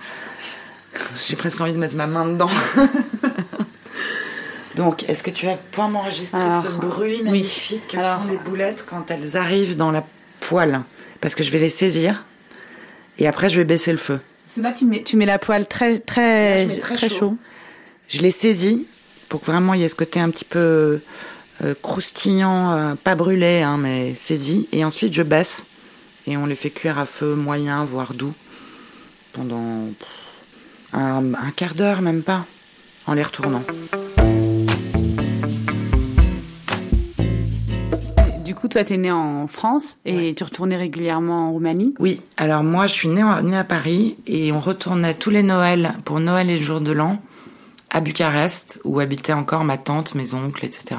J'ai 1.28 1.36
presque 1.36 1.60
envie 1.62 1.74
de 1.74 1.78
mettre 1.78 1.96
ma 1.96 2.08
main 2.08 2.26
dedans. 2.28 2.50
Donc, 4.76 5.10
est-ce 5.10 5.24
que 5.24 5.32
tu 5.32 5.48
vas 5.48 5.56
pouvoir 5.56 5.90
m'enregistrer 5.90 6.40
ce 6.64 6.70
bruit 6.70 7.18
oui. 7.18 7.24
magnifique 7.24 7.88
que 7.90 7.98
Alors. 7.98 8.22
font 8.22 8.28
les 8.30 8.38
boulettes 8.38 8.86
quand 8.88 9.10
elles 9.10 9.36
arrivent 9.36 9.76
dans 9.76 9.92
la 9.92 10.04
poêle? 10.40 10.82
Parce 11.20 11.34
que 11.34 11.42
je 11.44 11.50
vais 11.52 11.58
les 11.60 11.70
saisir 11.70 12.24
et 13.18 13.28
après 13.28 13.50
je 13.50 13.58
vais 13.58 13.66
baisser 13.66 13.92
le 13.92 13.98
feu. 13.98 14.20
Que 14.56 14.62
Là, 14.62 14.72
tu 14.78 14.86
mets, 14.86 15.02
tu 15.04 15.18
mets 15.18 15.26
la 15.26 15.40
poêle 15.40 15.66
très, 15.68 15.98
très, 16.00 16.66
Là, 16.66 16.76
très 16.78 16.96
très 16.96 17.10
chaud. 17.10 17.16
chaud. 17.18 17.38
Je 18.08 18.22
les 18.22 18.30
saisis 18.32 18.86
pour 19.30 19.42
que 19.42 19.48
vraiment 19.48 19.74
il 19.74 19.82
y 19.82 19.84
ait 19.84 19.90
ce 19.90 19.96
côté 19.96 20.20
un 20.20 20.30
petit 20.30 20.46
peu 20.46 21.00
euh, 21.64 21.74
croustillant, 21.82 22.72
euh, 22.74 22.94
pas 22.96 23.16
brûlé, 23.16 23.62
hein, 23.64 23.78
mais 23.80 24.14
saisi. 24.14 24.68
Et 24.72 24.86
ensuite 24.86 25.14
je 25.14 25.24
baisse 25.24 25.64
et 26.28 26.38
on 26.38 26.46
les 26.46 26.56
fait 26.56 26.70
cuire 26.70 27.00
à 27.00 27.06
feu 27.08 27.34
moyen, 27.34 27.84
voire 27.84 28.14
doux, 28.14 28.34
pendant 29.34 29.86
un, 30.94 31.34
un 31.34 31.52
quart 31.56 31.74
d'heure, 31.76 32.02
même 32.02 32.22
pas, 32.24 32.46
en 33.06 33.14
les 33.14 33.24
retournant. 33.24 33.62
Du 38.44 38.56
coup, 38.56 38.68
toi, 38.70 38.84
t'es 38.86 38.98
né 38.98 39.12
en 39.12 39.48
France 39.48 39.98
et 40.06 40.16
Ouais. 40.30 40.34
tu 40.34 40.44
retournais 40.44 40.78
régulièrement 40.78 41.50
en 41.50 41.52
Roumanie? 41.52 41.94
Oui, 42.00 42.22
alors 42.38 42.64
moi 42.64 42.88
je 42.88 42.94
suis 42.94 43.08
née, 43.10 43.22
en- 43.24 43.42
née 43.44 43.58
à 43.58 43.64
Paris 43.66 44.18
et 44.26 44.52
on 44.54 44.60
retournait 44.60 45.14
tous 45.14 45.30
les 45.30 45.44
Noëls 45.44 45.92
pour 46.06 46.20
Noël 46.20 46.50
et 46.50 46.58
le 46.58 46.64
jour 46.64 46.80
de 46.80 46.92
l'an 46.94 47.20
à 47.90 48.00
Bucarest 48.00 48.80
où 48.86 49.00
habitait 49.00 49.34
encore 49.34 49.64
ma 49.66 49.78
tante, 49.78 50.16
mes 50.16 50.34
oncles, 50.34 50.66
etc. 50.66 50.96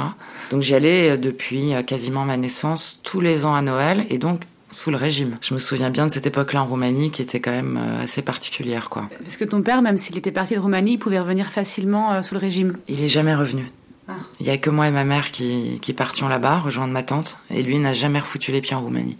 Donc 0.51 0.63
j'y 0.63 0.75
allais 0.75 1.11
euh, 1.13 1.17
depuis 1.17 1.75
euh, 1.75 1.83
quasiment 1.83 2.25
ma 2.27 2.37
naissance 2.37 3.01
tous 3.03 3.21
les 3.21 3.45
ans 3.47 3.55
à 3.55 3.63
Noël 3.63 4.05
et 4.11 4.19
donc 4.19 4.43
sous 4.71 4.91
le 4.91 4.97
régime. 4.97 5.37
Je 5.41 5.55
me 5.55 5.59
souviens 5.59 5.91
bien 5.91 6.07
de 6.07 6.13
cette 6.13 6.27
époque-là 6.27 6.63
en 6.63 6.67
Roumanie 6.67 7.11
qui 7.11 7.23
était 7.23 7.41
quand 7.41 7.51
même 7.51 7.79
euh, 7.81 8.05
assez 8.05 8.23
particulière 8.23 8.91
quoi. 8.91 9.09
Parce 9.23 9.37
que 9.37 9.45
ton 9.45 9.63
père, 9.63 9.83
même 9.83 9.97
s'il 9.97 10.17
était 10.19 10.33
parti 10.33 10.55
de 10.55 10.61
Roumanie, 10.61 10.93
il 10.95 10.99
pouvait 10.99 11.21
revenir 11.21 11.51
facilement 11.51 12.13
euh, 12.13 12.23
sous 12.23 12.35
le 12.35 12.41
régime. 12.41 12.77
Il 12.89 13.03
est 13.03 13.09
jamais 13.09 13.35
revenu. 13.35 13.71
Ah. 14.09 14.13
Il 14.41 14.47
y 14.47 14.51
a 14.51 14.59
que 14.59 14.71
moi 14.71 14.89
et 14.89 14.91
ma 14.91 15.05
mère 15.05 15.31
qui, 15.31 15.79
qui 15.81 15.93
partions 15.93 16.29
là-bas 16.29 16.59
rejoindre 16.59 16.93
ma 16.93 17.03
tante 17.03 17.39
et 17.51 17.63
lui 17.63 17.79
n'a 17.79 17.93
jamais 17.95 18.21
refoutu 18.21 18.53
les 18.53 18.61
pieds 18.61 18.77
en 18.77 18.83
Roumanie. 18.83 19.17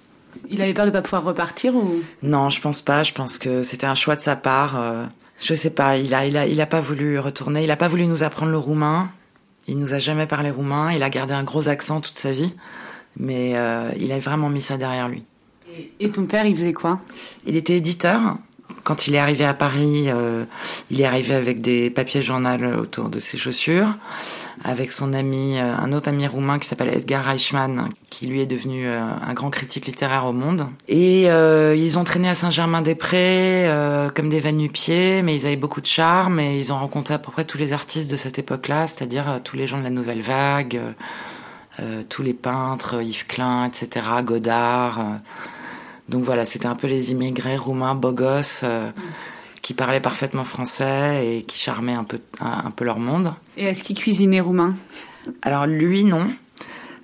Il 0.51 0.63
avait 0.63 0.75
peur 0.75 0.87
de 0.87 0.91
pas 0.91 1.03
pouvoir 1.03 1.25
repartir 1.25 1.75
ou? 1.75 2.03
Non, 2.23 2.49
je 2.49 2.61
pense 2.61 2.81
pas. 2.81 3.03
Je 3.03 3.13
pense 3.13 3.39
que 3.39 3.63
c'était 3.63 3.87
un 3.87 3.95
choix 3.95 4.17
de 4.17 4.21
sa 4.21 4.37
part. 4.37 4.81
euh, 4.81 5.05
je 5.41 5.55
sais 5.55 5.71
pas. 5.71 5.97
Il 5.97 6.15
a, 6.15 6.27
il 6.27 6.37
a, 6.37 6.47
il 6.47 6.61
a 6.61 6.67
pas 6.67 6.81
voulu 6.81 7.19
retourner. 7.19 7.65
Il 7.65 7.71
a 7.71 7.77
pas 7.77 7.89
voulu 7.89 8.07
nous 8.07 8.23
apprendre 8.23 8.53
le 8.53 8.59
roumain. 8.59 9.11
Il 9.67 9.79
nous 9.79 9.93
a 9.95 9.99
jamais 9.99 10.27
parlé 10.27 10.51
roumain. 10.51 10.93
Il 10.93 11.03
a 11.03 11.11
gardé 11.11 11.35
un 11.35 11.43
gros 11.45 11.69
accent 11.69 12.01
toute 12.01 12.17
sa 12.19 12.33
vie. 12.33 12.55
Mais 13.17 13.53
euh, 13.57 13.91
il 13.99 14.13
a 14.13 14.19
vraiment 14.19 14.49
mis 14.49 14.63
ça 14.63 14.77
derrière 14.77 15.09
lui. 15.09 15.25
Et 16.01 16.11
ton 16.11 16.25
père, 16.25 16.47
il 16.47 16.57
faisait 16.57 16.73
quoi? 16.73 17.01
Il 17.47 17.57
était 17.57 17.77
éditeur. 17.77 18.39
Quand 18.85 19.07
il 19.07 19.15
est 19.15 19.19
arrivé 19.19 19.45
à 19.45 19.55
Paris, 19.55 20.05
euh, 20.09 20.45
il 20.91 21.01
est 21.01 21.05
arrivé 21.05 21.35
avec 21.35 21.61
des 21.61 21.91
papiers 21.91 22.23
journal 22.23 22.65
autour 22.79 23.11
de 23.11 23.19
ses 23.19 23.37
chaussures, 23.37 23.95
avec 24.65 24.93
son 24.93 25.13
ami, 25.13 25.59
euh, 25.59 25.75
un 25.77 25.93
autre 25.93 26.09
ami 26.09 26.27
roumain 26.27 26.59
qui 26.59 26.67
s'appelle 26.67 26.89
Edgar 26.89 27.25
Reichmann, 27.25 27.89
qui 28.09 28.27
lui 28.27 28.41
est 28.41 28.47
devenu 28.47 28.87
euh, 28.87 29.01
un 29.01 29.35
grand 29.35 29.51
critique 29.51 29.87
littéraire 29.87 30.25
au 30.27 30.33
monde. 30.33 30.67
Et 30.87 31.25
ils 31.25 31.99
ont 31.99 32.05
traîné 32.05 32.29
à 32.29 32.35
Saint-Germain-des-Prés 32.35 33.71
comme 34.15 34.31
des 34.31 34.41
va-nu-pieds, 34.41 35.23
mais 35.23 35.37
ils 35.37 35.47
avaient 35.47 35.57
beaucoup 35.57 35.83
de 35.83 35.87
charme 35.87 36.41
et 36.41 36.59
ils 36.59 36.73
ont 36.73 36.79
rencontré 36.79 37.15
à 37.15 37.19
peu 37.19 37.31
près 37.31 37.45
tous 37.45 37.59
les 37.59 37.73
artistes 37.73 38.11
de 38.11 38.17
cette 38.17 38.39
époque-là, 38.39 38.87
c'est-à-dire 38.87 39.41
tous 39.45 39.57
les 39.57 39.67
gens 39.67 39.79
de 39.79 39.85
la 39.85 39.91
Nouvelle 39.91 40.23
Vague, 40.23 40.81
tous 42.09 42.23
les 42.23 42.35
peintres, 42.35 43.03
Yves 43.03 43.27
Klein, 43.27 43.67
etc., 43.67 44.07
Godard. 44.25 45.01
Donc 46.09 46.25
voilà, 46.25 46.47
c'était 46.47 46.67
un 46.67 46.75
peu 46.75 46.87
les 46.87 47.13
immigrés 47.13 47.57
roumains 47.57 47.95
beaux 47.95 48.13
gosses 48.13 48.63
euh, 48.65 48.91
qui 49.63 49.75
parlaient 49.75 50.01
parfaitement 50.01 50.45
français 50.45 51.27
et 51.27 51.43
qui 51.43 51.59
charmaient 51.59 51.95
un 51.95 52.05
peu, 52.05 52.19
un, 52.41 52.67
un 52.67 52.71
peu 52.71 52.85
leur 52.85 52.99
monde. 52.99 53.35
Et 53.57 53.65
est-ce 53.65 53.85
qu'il 53.85 53.97
cuisinait 53.97 54.41
roumain 54.41 54.75
Alors 55.43 55.67
lui, 55.67 56.05
non. 56.05 56.29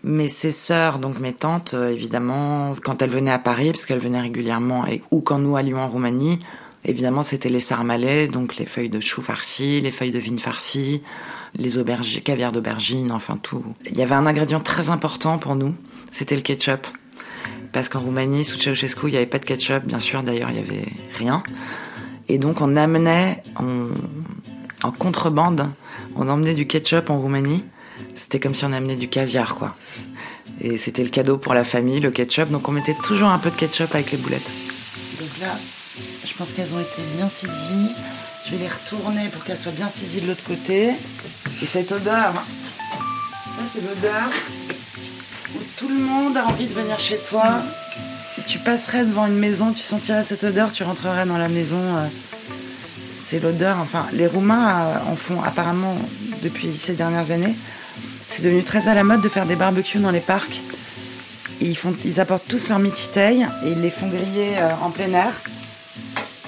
Mais 0.03 0.29
ses 0.29 0.51
sœurs, 0.51 0.99
donc 0.99 1.19
mes 1.19 1.33
tantes, 1.33 1.73
euh, 1.75 1.91
évidemment, 1.91 2.75
quand 2.83 3.01
elles 3.01 3.11
venaient 3.11 3.31
à 3.31 3.39
Paris, 3.39 3.73
parce 3.73 3.87
qu'elles 3.87 3.99
venaient 3.99 4.21
régulièrement, 4.21 4.87
et, 4.87 5.03
ou 5.11 5.23
quand 5.23 5.39
nous 5.39 5.57
allions 5.57 5.79
en 5.79 5.89
Roumanie, 5.89 6.41
évidemment, 6.85 7.23
c'était 7.23 7.49
les 7.49 7.61
sarmalais, 7.61 8.29
donc 8.29 8.57
les 8.57 8.67
feuilles 8.67 8.91
de 8.91 9.01
chou 9.01 9.23
farcies, 9.23 9.81
les 9.81 9.91
feuilles 9.91 10.13
de 10.13 10.19
vigne 10.19 10.39
farcies, 10.39 11.03
les 11.57 11.79
aubergines, 11.79 12.23
caviar 12.23 12.53
d'aubergine, 12.53 13.13
enfin 13.13 13.39
tout. 13.43 13.65
Il 13.91 13.97
y 13.97 14.03
avait 14.03 14.15
un 14.15 14.27
ingrédient 14.27 14.61
très 14.61 14.91
important 14.91 15.39
pour 15.39 15.57
nous, 15.57 15.75
c'était 16.11 16.37
le 16.37 16.43
ketchup. 16.43 16.87
Parce 17.75 17.88
qu'en 17.88 18.00
Roumanie, 18.00 18.45
sous 18.45 18.59
Ceausescu, 18.59 19.09
il 19.09 19.11
n'y 19.11 19.16
avait 19.16 19.26
pas 19.26 19.40
de 19.40 19.45
ketchup, 19.45 19.85
bien 19.85 19.99
sûr, 19.99 20.23
d'ailleurs, 20.23 20.49
il 20.50 20.54
n'y 20.54 20.61
avait 20.61 20.87
rien. 21.19 21.43
Et 22.28 22.38
donc, 22.38 22.61
on 22.61 22.76
amenait, 22.76 23.43
en 23.57 24.93
contrebande, 24.93 25.69
on 26.14 26.28
emmenait 26.28 26.54
du 26.54 26.69
ketchup 26.69 27.11
en 27.11 27.19
Roumanie. 27.19 27.64
C'était 28.14 28.38
comme 28.38 28.54
si 28.54 28.64
on 28.64 28.73
amenait 28.73 28.95
du 28.95 29.09
caviar, 29.09 29.57
quoi. 29.57 29.75
Et 30.61 30.78
c'était 30.78 31.02
le 31.02 31.11
cadeau 31.11 31.37
pour 31.37 31.52
la 31.52 31.64
famille, 31.64 31.99
le 31.99 32.12
ketchup. 32.12 32.49
Donc, 32.50 32.69
on 32.69 32.73
mettait 32.73 32.95
toujours 33.02 33.31
un 33.31 33.38
peu 33.38 33.50
de 33.50 33.57
ketchup 33.57 33.93
avec 33.93 34.12
les 34.12 34.19
boulettes. 34.19 34.50
Donc 35.19 35.31
là, 35.40 35.59
je 36.25 36.33
pense 36.33 36.52
qu'elles 36.52 36.73
ont 36.73 36.81
été 36.81 37.02
bien 37.16 37.28
saisies. 37.28 37.90
Je 38.47 38.52
vais 38.52 38.59
les 38.59 38.69
retourner 38.69 39.28
pour 39.31 39.43
qu'elles 39.43 39.59
soient 39.59 39.73
bien 39.73 39.88
saisies 39.88 40.21
de 40.21 40.28
l'autre 40.28 40.45
côté. 40.45 40.90
Et 41.61 41.66
cette 41.66 41.90
odeur, 41.90 42.35
ça, 42.35 43.62
c'est 43.75 43.81
l'odeur 43.81 44.31
tout 45.77 45.89
le 45.89 45.95
monde 45.95 46.37
a 46.37 46.47
envie 46.47 46.67
de 46.67 46.73
venir 46.73 46.99
chez 46.99 47.19
toi. 47.19 47.63
Tu 48.47 48.59
passerais 48.59 49.05
devant 49.05 49.27
une 49.27 49.39
maison, 49.39 49.73
tu 49.73 49.83
sentirais 49.83 50.23
cette 50.23 50.45
odeur, 50.45 50.71
tu 50.73 50.83
rentrerais 50.83 51.25
dans 51.25 51.39
la 51.39 51.49
maison. 51.49 51.81
euh, 51.81 52.07
c'est 53.25 53.41
l'odeur. 53.41 53.79
Enfin, 53.81 54.07
les 54.13 54.27
Roumains 54.27 54.87
euh, 54.87 55.13
en 55.13 55.17
font 55.17 55.43
apparemment 55.43 55.97
depuis 56.43 56.77
ces 56.77 56.93
dernières 56.93 57.31
années. 57.31 57.55
C'est 58.29 58.43
devenu 58.43 58.63
très 58.63 58.89
à 58.89 58.95
la 58.95 59.05
mode 59.05 59.23
de 59.23 59.29
faire 59.29 59.47
des 59.47 59.57
barbecues 59.57 59.99
dans 59.99 60.11
les 60.11 60.21
parcs. 60.21 60.61
Ils, 61.61 61.77
ils 62.05 62.21
apportent 62.21 62.47
tous 62.49 62.69
leur 62.69 62.79
mititeil 62.81 63.47
et 63.65 63.71
ils 63.71 63.81
les 63.81 63.91
font 63.91 64.09
griller 64.09 64.59
euh, 64.59 64.71
en 64.83 64.91
plein 64.91 65.13
air 65.13 65.33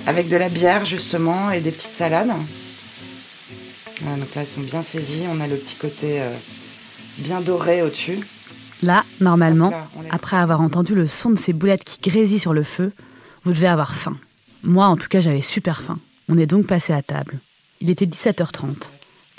avec 0.06 0.28
de 0.28 0.36
la 0.36 0.48
bière 0.48 0.84
justement 0.84 1.50
et 1.50 1.60
des 1.60 1.70
petites 1.70 1.92
salades. 1.92 2.30
Voilà, 4.02 4.18
donc 4.18 4.34
là, 4.34 4.42
elles 4.42 4.48
sont 4.48 4.60
bien 4.60 4.82
saisies. 4.82 5.24
On 5.32 5.40
a 5.40 5.46
le 5.46 5.56
petit 5.56 5.76
côté 5.76 6.20
bien 7.18 7.40
doré 7.40 7.82
au-dessus. 7.82 8.20
Là, 8.82 9.04
normalement, 9.20 9.72
après 10.10 10.36
avoir 10.36 10.60
entendu 10.60 10.94
le 10.94 11.08
son 11.08 11.30
de 11.30 11.38
ces 11.38 11.52
boulettes 11.52 11.84
qui 11.84 11.98
grésillent 12.00 12.38
sur 12.38 12.52
le 12.52 12.62
feu, 12.62 12.92
vous 13.44 13.52
devez 13.52 13.68
avoir 13.68 13.94
faim. 13.94 14.16
Moi, 14.62 14.86
en 14.86 14.96
tout 14.96 15.08
cas, 15.08 15.20
j'avais 15.20 15.42
super 15.42 15.82
faim. 15.82 15.98
On 16.28 16.38
est 16.38 16.46
donc 16.46 16.66
passé 16.66 16.92
à 16.92 17.02
table. 17.02 17.38
Il 17.80 17.90
était 17.90 18.06
17h30, 18.06 18.74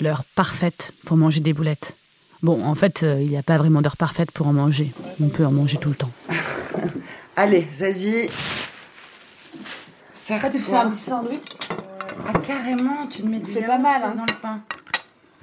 l'heure 0.00 0.24
parfaite 0.34 0.92
pour 1.04 1.16
manger 1.16 1.40
des 1.40 1.52
boulettes. 1.52 1.94
Bon, 2.42 2.64
en 2.64 2.74
fait, 2.74 3.02
euh, 3.02 3.20
il 3.20 3.28
n'y 3.28 3.36
a 3.36 3.42
pas 3.42 3.58
vraiment 3.58 3.82
d'heure 3.82 3.96
parfaite 3.96 4.30
pour 4.30 4.46
en 4.46 4.52
manger. 4.52 4.92
On 5.20 5.28
peut 5.28 5.44
en 5.44 5.50
manger 5.50 5.76
tout 5.76 5.88
le 5.88 5.96
temps. 5.96 6.10
Allez, 7.36 7.66
Zazie. 7.74 8.28
Serre-toi. 10.14 10.92
sandwich 10.94 11.40
Ah, 12.26 12.38
carrément, 12.46 13.06
tu 13.08 13.22
te 13.22 13.26
mets 13.26 13.40
du 13.40 13.52
C'est 13.52 13.62
pas 13.66 13.78
mal, 13.78 14.02
hein. 14.02 14.14
dans 14.16 14.24
le 14.24 14.40
pain. 14.40 14.60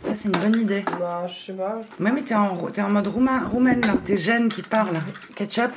Ça, 0.06 0.14
c'est 0.16 0.26
une 0.26 0.32
bonne 0.32 0.60
idée. 0.60 0.84
Bah, 1.00 1.26
je 1.28 1.34
sais 1.34 1.54
pas. 1.54 1.82
Ouais, 2.00 2.12
mais 2.12 2.22
t'es 2.22 2.36
en, 2.36 2.56
t'es 2.68 2.82
en 2.82 2.90
mode 2.90 3.08
roumain, 3.08 3.46
roumaine, 3.46 3.82
là. 3.82 3.94
T'es 4.06 4.18
jeune 4.18 4.50
qui 4.50 4.62
parle. 4.62 4.98
Ketchup 5.36 5.72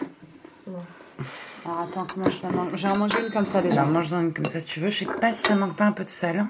Alors 1.65 1.81
attends, 1.91 2.07
comment 2.13 2.29
je 2.31 2.43
la 2.43 2.51
mange 2.51 2.71
J'ai 2.75 2.89
en 2.89 2.99
mangé 2.99 3.17
une 3.27 3.33
comme 3.33 3.47
ça 3.47 3.63
déjà. 3.63 3.81
Alors, 3.83 3.93
mange 3.93 4.13
une 4.13 4.33
comme 4.33 4.45
ça 4.47 4.61
si 4.61 4.67
tu 4.67 4.81
veux. 4.81 4.91
Je 4.91 4.99
sais 4.99 5.07
pas 5.21 5.33
si 5.33 5.43
ça 5.43 5.55
manque 5.55 5.77
pas 5.77 5.87
un 5.87 5.93
peu 5.93 6.05
de 6.05 6.11
sel. 6.11 6.39
hein. 6.39 6.49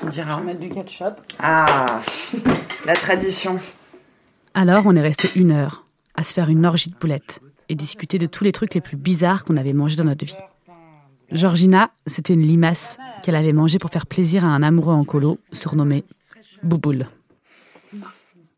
Tu 0.00 0.06
me 0.06 0.10
diras. 0.10 0.40
mettre 0.40 0.60
du 0.60 0.68
ketchup. 0.68 1.14
Ah, 1.38 2.00
la 2.84 2.94
tradition. 2.94 3.58
Alors 4.54 4.82
on 4.86 4.94
est 4.94 5.00
resté 5.00 5.28
une 5.34 5.50
heure 5.50 5.84
à 6.14 6.22
se 6.22 6.32
faire 6.32 6.48
une 6.48 6.64
orgie 6.64 6.90
de 6.90 6.94
boulettes 6.96 7.40
et 7.68 7.74
discuter 7.74 8.18
de 8.18 8.26
tous 8.26 8.44
les 8.44 8.52
trucs 8.52 8.74
les 8.74 8.80
plus 8.80 8.96
bizarres 8.96 9.44
qu'on 9.44 9.56
avait 9.56 9.72
mangés 9.72 9.96
dans 9.96 10.04
notre 10.04 10.24
vie. 10.24 10.36
Georgina, 11.32 11.90
c'était 12.06 12.34
une 12.34 12.42
limace 12.46 12.98
qu'elle 13.22 13.34
avait 13.34 13.52
mangée 13.54 13.78
pour 13.80 13.90
faire 13.90 14.06
plaisir 14.06 14.44
à 14.44 14.48
un 14.48 14.62
amoureux 14.62 14.94
en 14.94 15.02
colo, 15.04 15.38
surnommé 15.50 16.04
Bouboule. 16.62 17.06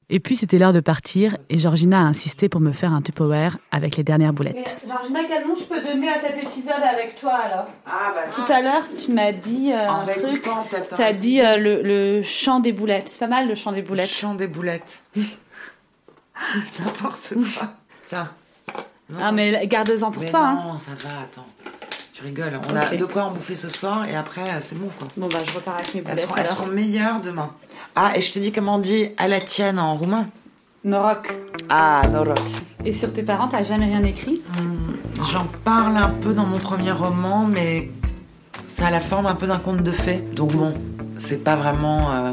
Et 0.08 0.20
puis 0.20 0.36
c'était 0.36 0.58
l'heure 0.58 0.72
de 0.72 0.78
partir 0.78 1.36
et 1.48 1.58
Georgina 1.58 1.98
a 1.98 2.02
insisté 2.04 2.48
pour 2.48 2.60
me 2.60 2.70
faire 2.70 2.92
un 2.92 3.02
Tupperware 3.02 3.58
avec 3.72 3.96
les 3.96 4.04
dernières 4.04 4.32
boulettes. 4.32 4.78
Georgina, 4.86 5.20
quel 5.26 5.44
nom 5.48 5.56
je 5.56 5.64
peux 5.64 5.82
donner 5.82 6.08
à 6.08 6.16
cet 6.20 6.38
épisode 6.40 6.80
avec 6.94 7.16
toi 7.16 7.34
alors? 7.34 7.66
Ah, 7.86 8.12
bah, 8.14 8.20
Tout 8.32 8.52
à 8.52 8.62
l'heure, 8.62 8.84
tu 8.96 9.10
m'as 9.10 9.32
dit 9.32 9.72
euh, 9.72 9.90
un 9.90 10.06
truc. 10.06 10.48
Tu 10.94 11.02
as 11.02 11.12
dit 11.12 11.40
euh, 11.40 11.56
le, 11.56 11.82
le 11.82 12.22
chant 12.22 12.60
des 12.60 12.70
boulettes. 12.70 13.08
C'est 13.10 13.18
pas 13.18 13.26
mal 13.26 13.48
le 13.48 13.56
chant 13.56 13.72
des 13.72 13.80
Le 13.80 13.86
boulettes. 13.88 14.08
chant 14.08 14.34
des 14.36 14.46
boulettes. 14.46 15.02
N'importe 16.78 17.34
quoi. 17.58 17.72
Tiens. 18.06 18.30
Non. 19.10 19.18
Ah, 19.22 19.32
mais 19.32 19.66
garde-en 19.66 20.10
pour 20.12 20.22
Mais 20.22 20.30
toi. 20.30 20.40
hein. 20.46 20.54
non, 20.72 20.78
ça 20.78 20.92
va, 20.92 21.20
attends. 21.22 21.46
Tu 22.16 22.24
rigoles. 22.24 22.58
On 22.72 22.74
a 22.74 22.96
de 22.96 23.04
quoi 23.04 23.24
en 23.24 23.30
bouffer 23.30 23.56
ce 23.56 23.68
soir 23.68 24.06
et 24.08 24.16
après, 24.16 24.40
euh, 24.40 24.58
c'est 24.62 24.78
bon, 24.78 24.88
quoi. 24.98 25.06
Bon, 25.18 25.28
bah, 25.30 25.40
je 25.46 25.52
repars 25.52 25.74
avec 25.74 25.92
mes 25.92 26.00
Elles 26.00 26.04
boulettes. 26.04 26.20
seront, 26.20 26.34
elles 26.38 26.46
seront 26.46 26.66
meilleures 26.66 27.20
demain. 27.20 27.50
Ah, 27.94 28.12
et 28.16 28.22
je 28.22 28.32
te 28.32 28.38
dis 28.38 28.52
comment 28.52 28.76
on 28.76 28.78
dit 28.78 29.10
à 29.18 29.28
la 29.28 29.38
tienne 29.38 29.78
en 29.78 29.94
roumain 29.96 30.26
Norok. 30.82 31.34
Ah, 31.68 32.00
Norok. 32.10 32.38
Et 32.86 32.94
sur 32.94 33.12
tes 33.12 33.22
parents, 33.22 33.48
t'as 33.48 33.64
jamais 33.64 33.84
rien 33.84 34.02
écrit? 34.02 34.40
J'en 35.30 35.44
parle 35.62 35.98
un 35.98 36.08
peu 36.08 36.32
dans 36.32 36.46
mon 36.46 36.58
premier 36.58 36.92
roman, 36.92 37.44
mais 37.44 37.90
ça 38.66 38.86
a 38.86 38.90
la 38.90 39.00
forme 39.00 39.26
un 39.26 39.34
peu 39.34 39.46
d'un 39.46 39.58
conte 39.58 39.82
de 39.82 39.92
fées. 39.92 40.24
Donc 40.34 40.52
bon, 40.52 40.72
c'est 41.18 41.44
pas 41.44 41.56
vraiment... 41.56 42.12
euh, 42.12 42.32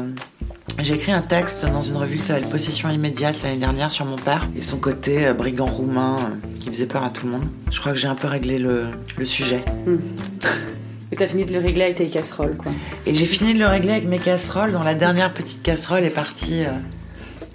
J'ai 0.80 0.94
écrit 0.94 1.12
un 1.12 1.22
texte 1.22 1.64
dans 1.66 1.80
une 1.80 1.96
revue 1.96 2.16
qui 2.16 2.22
s'appelle 2.24 2.48
Possession 2.48 2.90
immédiate 2.90 3.36
l'année 3.42 3.56
dernière 3.58 3.90
sur 3.90 4.04
mon 4.04 4.16
père 4.16 4.46
et 4.56 4.62
son 4.62 4.76
côté 4.76 5.26
euh, 5.28 5.32
brigand 5.32 5.66
roumain 5.66 6.16
euh, 6.20 6.58
qui 6.60 6.68
faisait 6.68 6.86
peur 6.86 7.04
à 7.04 7.10
tout 7.10 7.26
le 7.26 7.32
monde. 7.32 7.44
Je 7.70 7.80
crois 7.80 7.92
que 7.92 7.98
j'ai 7.98 8.08
un 8.08 8.14
peu 8.16 8.26
réglé 8.28 8.58
le, 8.58 8.86
le 9.16 9.24
sujet. 9.24 9.60
Et 11.12 11.16
t'as 11.16 11.28
fini 11.28 11.44
de 11.44 11.52
le 11.52 11.60
régler 11.60 11.84
avec 11.84 11.96
tes 11.96 12.08
casseroles, 12.08 12.56
quoi. 12.56 12.72
Et 13.06 13.14
j'ai 13.14 13.24
fini 13.26 13.54
de 13.54 13.60
le 13.60 13.66
régler 13.66 13.92
avec 13.92 14.06
mes 14.08 14.18
casseroles, 14.18 14.72
dont 14.72 14.82
la 14.82 14.94
dernière 14.94 15.32
petite 15.32 15.62
casserole 15.62 16.02
est 16.02 16.10
partie 16.10 16.64
euh, 16.64 16.70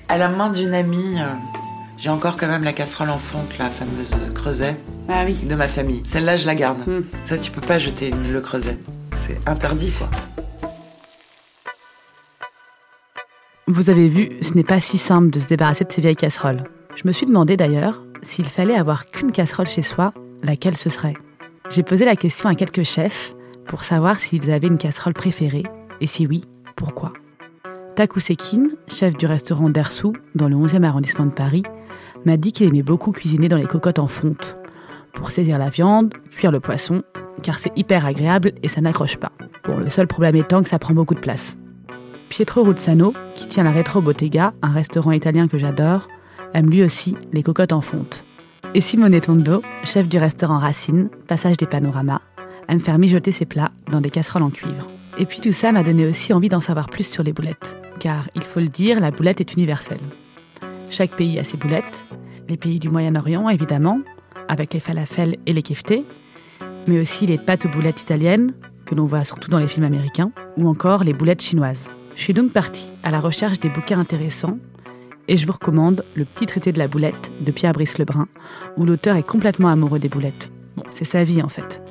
à 0.07 0.17
la 0.17 0.29
main 0.29 0.49
d'une 0.49 0.73
amie. 0.73 1.17
J'ai 1.97 2.09
encore 2.09 2.37
quand 2.37 2.47
même 2.47 2.63
la 2.63 2.71
casserole 2.73 3.09
en 3.09 3.17
fonte, 3.19 3.57
la 3.59 3.67
fameuse 3.67 4.15
creuset 4.33 4.77
Ah 5.09 5.23
oui. 5.25 5.43
de 5.45 5.55
ma 5.55 5.67
famille. 5.67 6.01
Celle-là, 6.07 6.37
je 6.37 6.45
la 6.45 6.55
garde. 6.55 6.79
Hmm. 6.87 7.01
Ça, 7.25 7.37
tu 7.37 7.51
peux 7.51 7.59
pas 7.61 7.77
jeter 7.77 8.11
le 8.31 8.39
creuset. 8.39 8.77
C'est 9.17 9.37
interdit, 9.47 9.91
quoi. 9.91 10.09
Vous 13.71 13.91
avez 13.91 14.07
vu, 14.07 14.31
ce 14.41 14.55
n'est 14.55 14.63
pas 14.63 14.81
si 14.81 14.97
simple 14.97 15.29
de 15.29 15.37
se 15.37 15.47
débarrasser 15.47 15.85
de 15.85 15.91
ces 15.91 16.01
vieilles 16.01 16.15
casseroles. 16.15 16.63
Je 16.95 17.03
me 17.05 17.11
suis 17.11 17.27
demandé 17.27 17.55
d'ailleurs 17.55 18.03
s'il 18.23 18.45
fallait 18.45 18.73
avoir 18.73 19.11
qu'une 19.11 19.31
casserole 19.31 19.67
chez 19.67 19.83
soi, 19.83 20.11
laquelle 20.41 20.75
ce 20.75 20.89
serait. 20.89 21.13
J'ai 21.69 21.83
posé 21.83 22.03
la 22.03 22.15
question 22.15 22.49
à 22.49 22.55
quelques 22.55 22.81
chefs 22.81 23.35
pour 23.67 23.83
savoir 23.83 24.19
s'ils 24.19 24.49
avaient 24.49 24.65
une 24.65 24.79
casserole 24.79 25.13
préférée, 25.13 25.65
et 26.01 26.07
si 26.07 26.25
oui, 26.25 26.45
pourquoi. 26.75 27.13
Taku 27.95 28.19
Sekin, 28.19 28.69
chef 28.87 29.15
du 29.15 29.27
restaurant 29.27 29.69
Dersou, 29.69 30.13
dans 30.33 30.49
le 30.49 30.55
11e 30.55 30.81
arrondissement 30.83 31.27
de 31.27 31.35
Paris, 31.35 31.61
m'a 32.25 32.37
dit 32.37 32.53
qu'il 32.53 32.67
aimait 32.69 32.81
beaucoup 32.81 33.11
cuisiner 33.11 33.49
dans 33.49 33.57
les 33.57 33.67
cocottes 33.67 33.99
en 33.99 34.07
fonte, 34.07 34.57
pour 35.13 35.29
saisir 35.29 35.59
la 35.59 35.69
viande, 35.69 36.15
cuire 36.31 36.51
le 36.51 36.59
poisson, 36.59 37.03
car 37.43 37.59
c'est 37.59 37.77
hyper 37.77 38.07
agréable 38.07 38.53
et 38.63 38.67
ça 38.67 38.81
n'accroche 38.81 39.17
pas. 39.17 39.31
Bon, 39.65 39.77
le 39.77 39.89
seul 39.89 40.07
problème 40.07 40.37
étant 40.37 40.63
que 40.63 40.69
ça 40.69 40.79
prend 40.79 40.95
beaucoup 40.95 41.13
de 41.13 41.19
place. 41.19 41.55
Pietro 42.29 42.63
Ruzzano, 42.63 43.13
qui 43.35 43.47
tient 43.47 43.63
la 43.63 43.71
Retro 43.71 44.01
Bottega, 44.01 44.53
un 44.61 44.71
restaurant 44.71 45.11
italien 45.11 45.47
que 45.47 45.57
j'adore, 45.57 46.07
aime 46.53 46.69
lui 46.69 46.83
aussi 46.83 47.17
les 47.33 47.43
cocottes 47.43 47.73
en 47.73 47.81
fonte. 47.81 48.23
Et 48.75 48.81
Simone 48.81 49.19
Tondo, 49.19 49.63
chef 49.83 50.07
du 50.07 50.19
restaurant 50.19 50.59
Racine, 50.59 51.09
passage 51.27 51.57
des 51.57 51.65
panoramas, 51.65 52.21
aime 52.67 52.79
faire 52.79 52.99
mijoter 52.99 53.31
ses 53.31 53.45
plats 53.45 53.71
dans 53.91 53.99
des 53.99 54.11
casseroles 54.11 54.43
en 54.43 54.51
cuivre. 54.51 54.87
Et 55.17 55.25
puis 55.25 55.41
tout 55.41 55.51
ça 55.51 55.71
m'a 55.71 55.83
donné 55.83 56.05
aussi 56.05 56.31
envie 56.31 56.49
d'en 56.49 56.59
savoir 56.61 56.87
plus 56.87 57.11
sur 57.11 57.23
les 57.23 57.33
boulettes, 57.33 57.77
car 57.99 58.29
il 58.35 58.43
faut 58.43 58.59
le 58.59 58.67
dire, 58.67 58.99
la 58.99 59.11
boulette 59.11 59.41
est 59.41 59.53
universelle. 59.53 59.97
Chaque 60.91 61.11
pays 61.11 61.39
a 61.39 61.43
ses 61.43 61.57
boulettes, 61.57 62.05
les 62.47 62.57
pays 62.57 62.79
du 62.79 62.89
Moyen-Orient 62.89 63.49
évidemment, 63.49 63.99
avec 64.47 64.73
les 64.73 64.79
falafels 64.79 65.35
et 65.47 65.51
les 65.51 65.63
keftés, 65.63 66.05
mais 66.87 66.99
aussi 67.01 67.25
les 67.25 67.39
pâtes 67.39 67.65
aux 67.65 67.69
boulettes 67.69 68.01
italiennes, 68.01 68.51
que 68.85 68.93
l'on 68.93 69.05
voit 69.05 69.23
surtout 69.23 69.49
dans 69.49 69.59
les 69.59 69.67
films 69.67 69.85
américains, 69.85 70.31
ou 70.57 70.67
encore 70.67 71.03
les 71.03 71.13
boulettes 71.13 71.41
chinoises. 71.41 71.89
Je 72.19 72.25
suis 72.25 72.33
donc 72.33 72.51
partie 72.51 72.91
à 73.01 73.11
la 73.11 73.21
recherche 73.21 73.61
des 73.61 73.69
bouquins 73.69 73.97
intéressants 73.97 74.57
et 75.29 75.37
je 75.37 75.45
vous 75.45 75.53
recommande 75.53 76.03
Le 76.15 76.25
petit 76.25 76.47
traité 76.47 76.73
de 76.73 76.77
la 76.77 76.89
boulette 76.89 77.31
de 77.39 77.49
Pierre 77.49 77.71
Brice 77.71 77.97
Lebrun, 77.97 78.27
où 78.75 78.83
l'auteur 78.83 79.15
est 79.15 79.23
complètement 79.23 79.69
amoureux 79.69 79.99
des 79.99 80.09
boulettes. 80.09 80.51
Bon, 80.75 80.83
c'est 80.89 81.05
sa 81.05 81.23
vie 81.23 81.41
en 81.41 81.47
fait. 81.47 81.81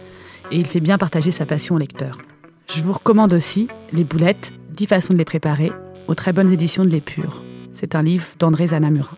Et 0.50 0.58
il 0.58 0.66
fait 0.66 0.80
bien 0.80 0.98
partager 0.98 1.30
sa 1.30 1.46
passion 1.46 1.76
au 1.76 1.78
lecteur. 1.78 2.18
Je 2.68 2.82
vous 2.82 2.92
recommande 2.92 3.32
aussi 3.32 3.68
Les 3.94 4.04
boulettes, 4.04 4.52
10 4.72 4.86
façons 4.88 5.14
de 5.14 5.18
les 5.18 5.24
préparer, 5.24 5.72
aux 6.08 6.14
très 6.14 6.34
bonnes 6.34 6.52
éditions 6.52 6.84
de 6.84 6.90
l'Épure. 6.90 7.42
C'est 7.72 7.94
un 7.94 8.02
livre 8.02 8.26
d'André 8.38 8.66
Zanamura. 8.66 9.16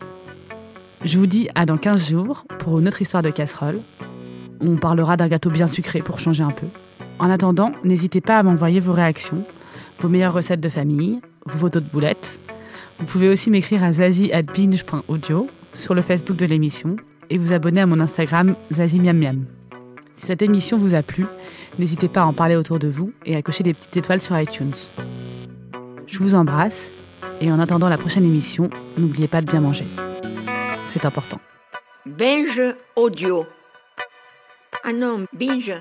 Je 1.04 1.18
vous 1.18 1.26
dis 1.26 1.48
à 1.56 1.66
dans 1.66 1.76
15 1.76 2.08
jours 2.08 2.44
pour 2.60 2.78
une 2.78 2.86
autre 2.86 3.02
histoire 3.02 3.24
de 3.24 3.30
casserole. 3.30 3.80
On 4.60 4.76
parlera 4.76 5.16
d'un 5.16 5.26
gâteau 5.26 5.50
bien 5.50 5.66
sucré 5.66 6.02
pour 6.02 6.20
changer 6.20 6.44
un 6.44 6.52
peu. 6.52 6.68
En 7.18 7.28
attendant, 7.30 7.72
n'hésitez 7.82 8.20
pas 8.20 8.38
à 8.38 8.44
m'envoyer 8.44 8.78
vos 8.78 8.92
réactions, 8.92 9.44
vos 10.00 10.08
meilleures 10.08 10.32
recettes 10.32 10.60
de 10.60 10.68
famille, 10.68 11.20
vos 11.46 11.58
photos 11.58 11.82
de 11.82 11.88
boulettes. 11.88 12.40
Vous 12.98 13.06
pouvez 13.06 13.28
aussi 13.28 13.50
m'écrire 13.50 13.84
à 13.84 13.92
zazie.binge.audio 13.92 15.48
sur 15.72 15.94
le 15.94 16.02
Facebook 16.02 16.36
de 16.36 16.46
l'émission 16.46 16.96
et 17.28 17.38
vous 17.38 17.52
abonner 17.52 17.80
à 17.80 17.86
mon 17.86 18.00
Instagram 18.00 18.54
zazimiamiam. 18.72 19.44
Si 20.14 20.26
cette 20.26 20.42
émission 20.42 20.78
vous 20.78 20.94
a 20.94 21.02
plu, 21.02 21.26
n'hésitez 21.78 22.08
pas 22.08 22.22
à 22.22 22.24
en 22.24 22.32
parler 22.32 22.56
autour 22.56 22.78
de 22.78 22.88
vous 22.88 23.10
et 23.24 23.36
à 23.36 23.42
cocher 23.42 23.62
des 23.62 23.72
petites 23.72 23.96
étoiles 23.96 24.20
sur 24.20 24.38
iTunes. 24.38 24.74
Je 26.06 26.18
vous 26.18 26.34
embrasse 26.34 26.90
et 27.40 27.50
en 27.50 27.58
attendant 27.58 27.88
la 27.88 27.98
prochaine 27.98 28.24
émission, 28.24 28.68
n'oubliez 28.98 29.28
pas 29.28 29.40
de 29.40 29.50
bien 29.50 29.60
manger. 29.60 29.86
C'est 30.88 31.04
important. 31.04 31.40
Binge 32.04 32.60
audio. 32.96 33.46
Ah 34.82 34.92
non, 34.92 35.26
binge, 35.32 35.74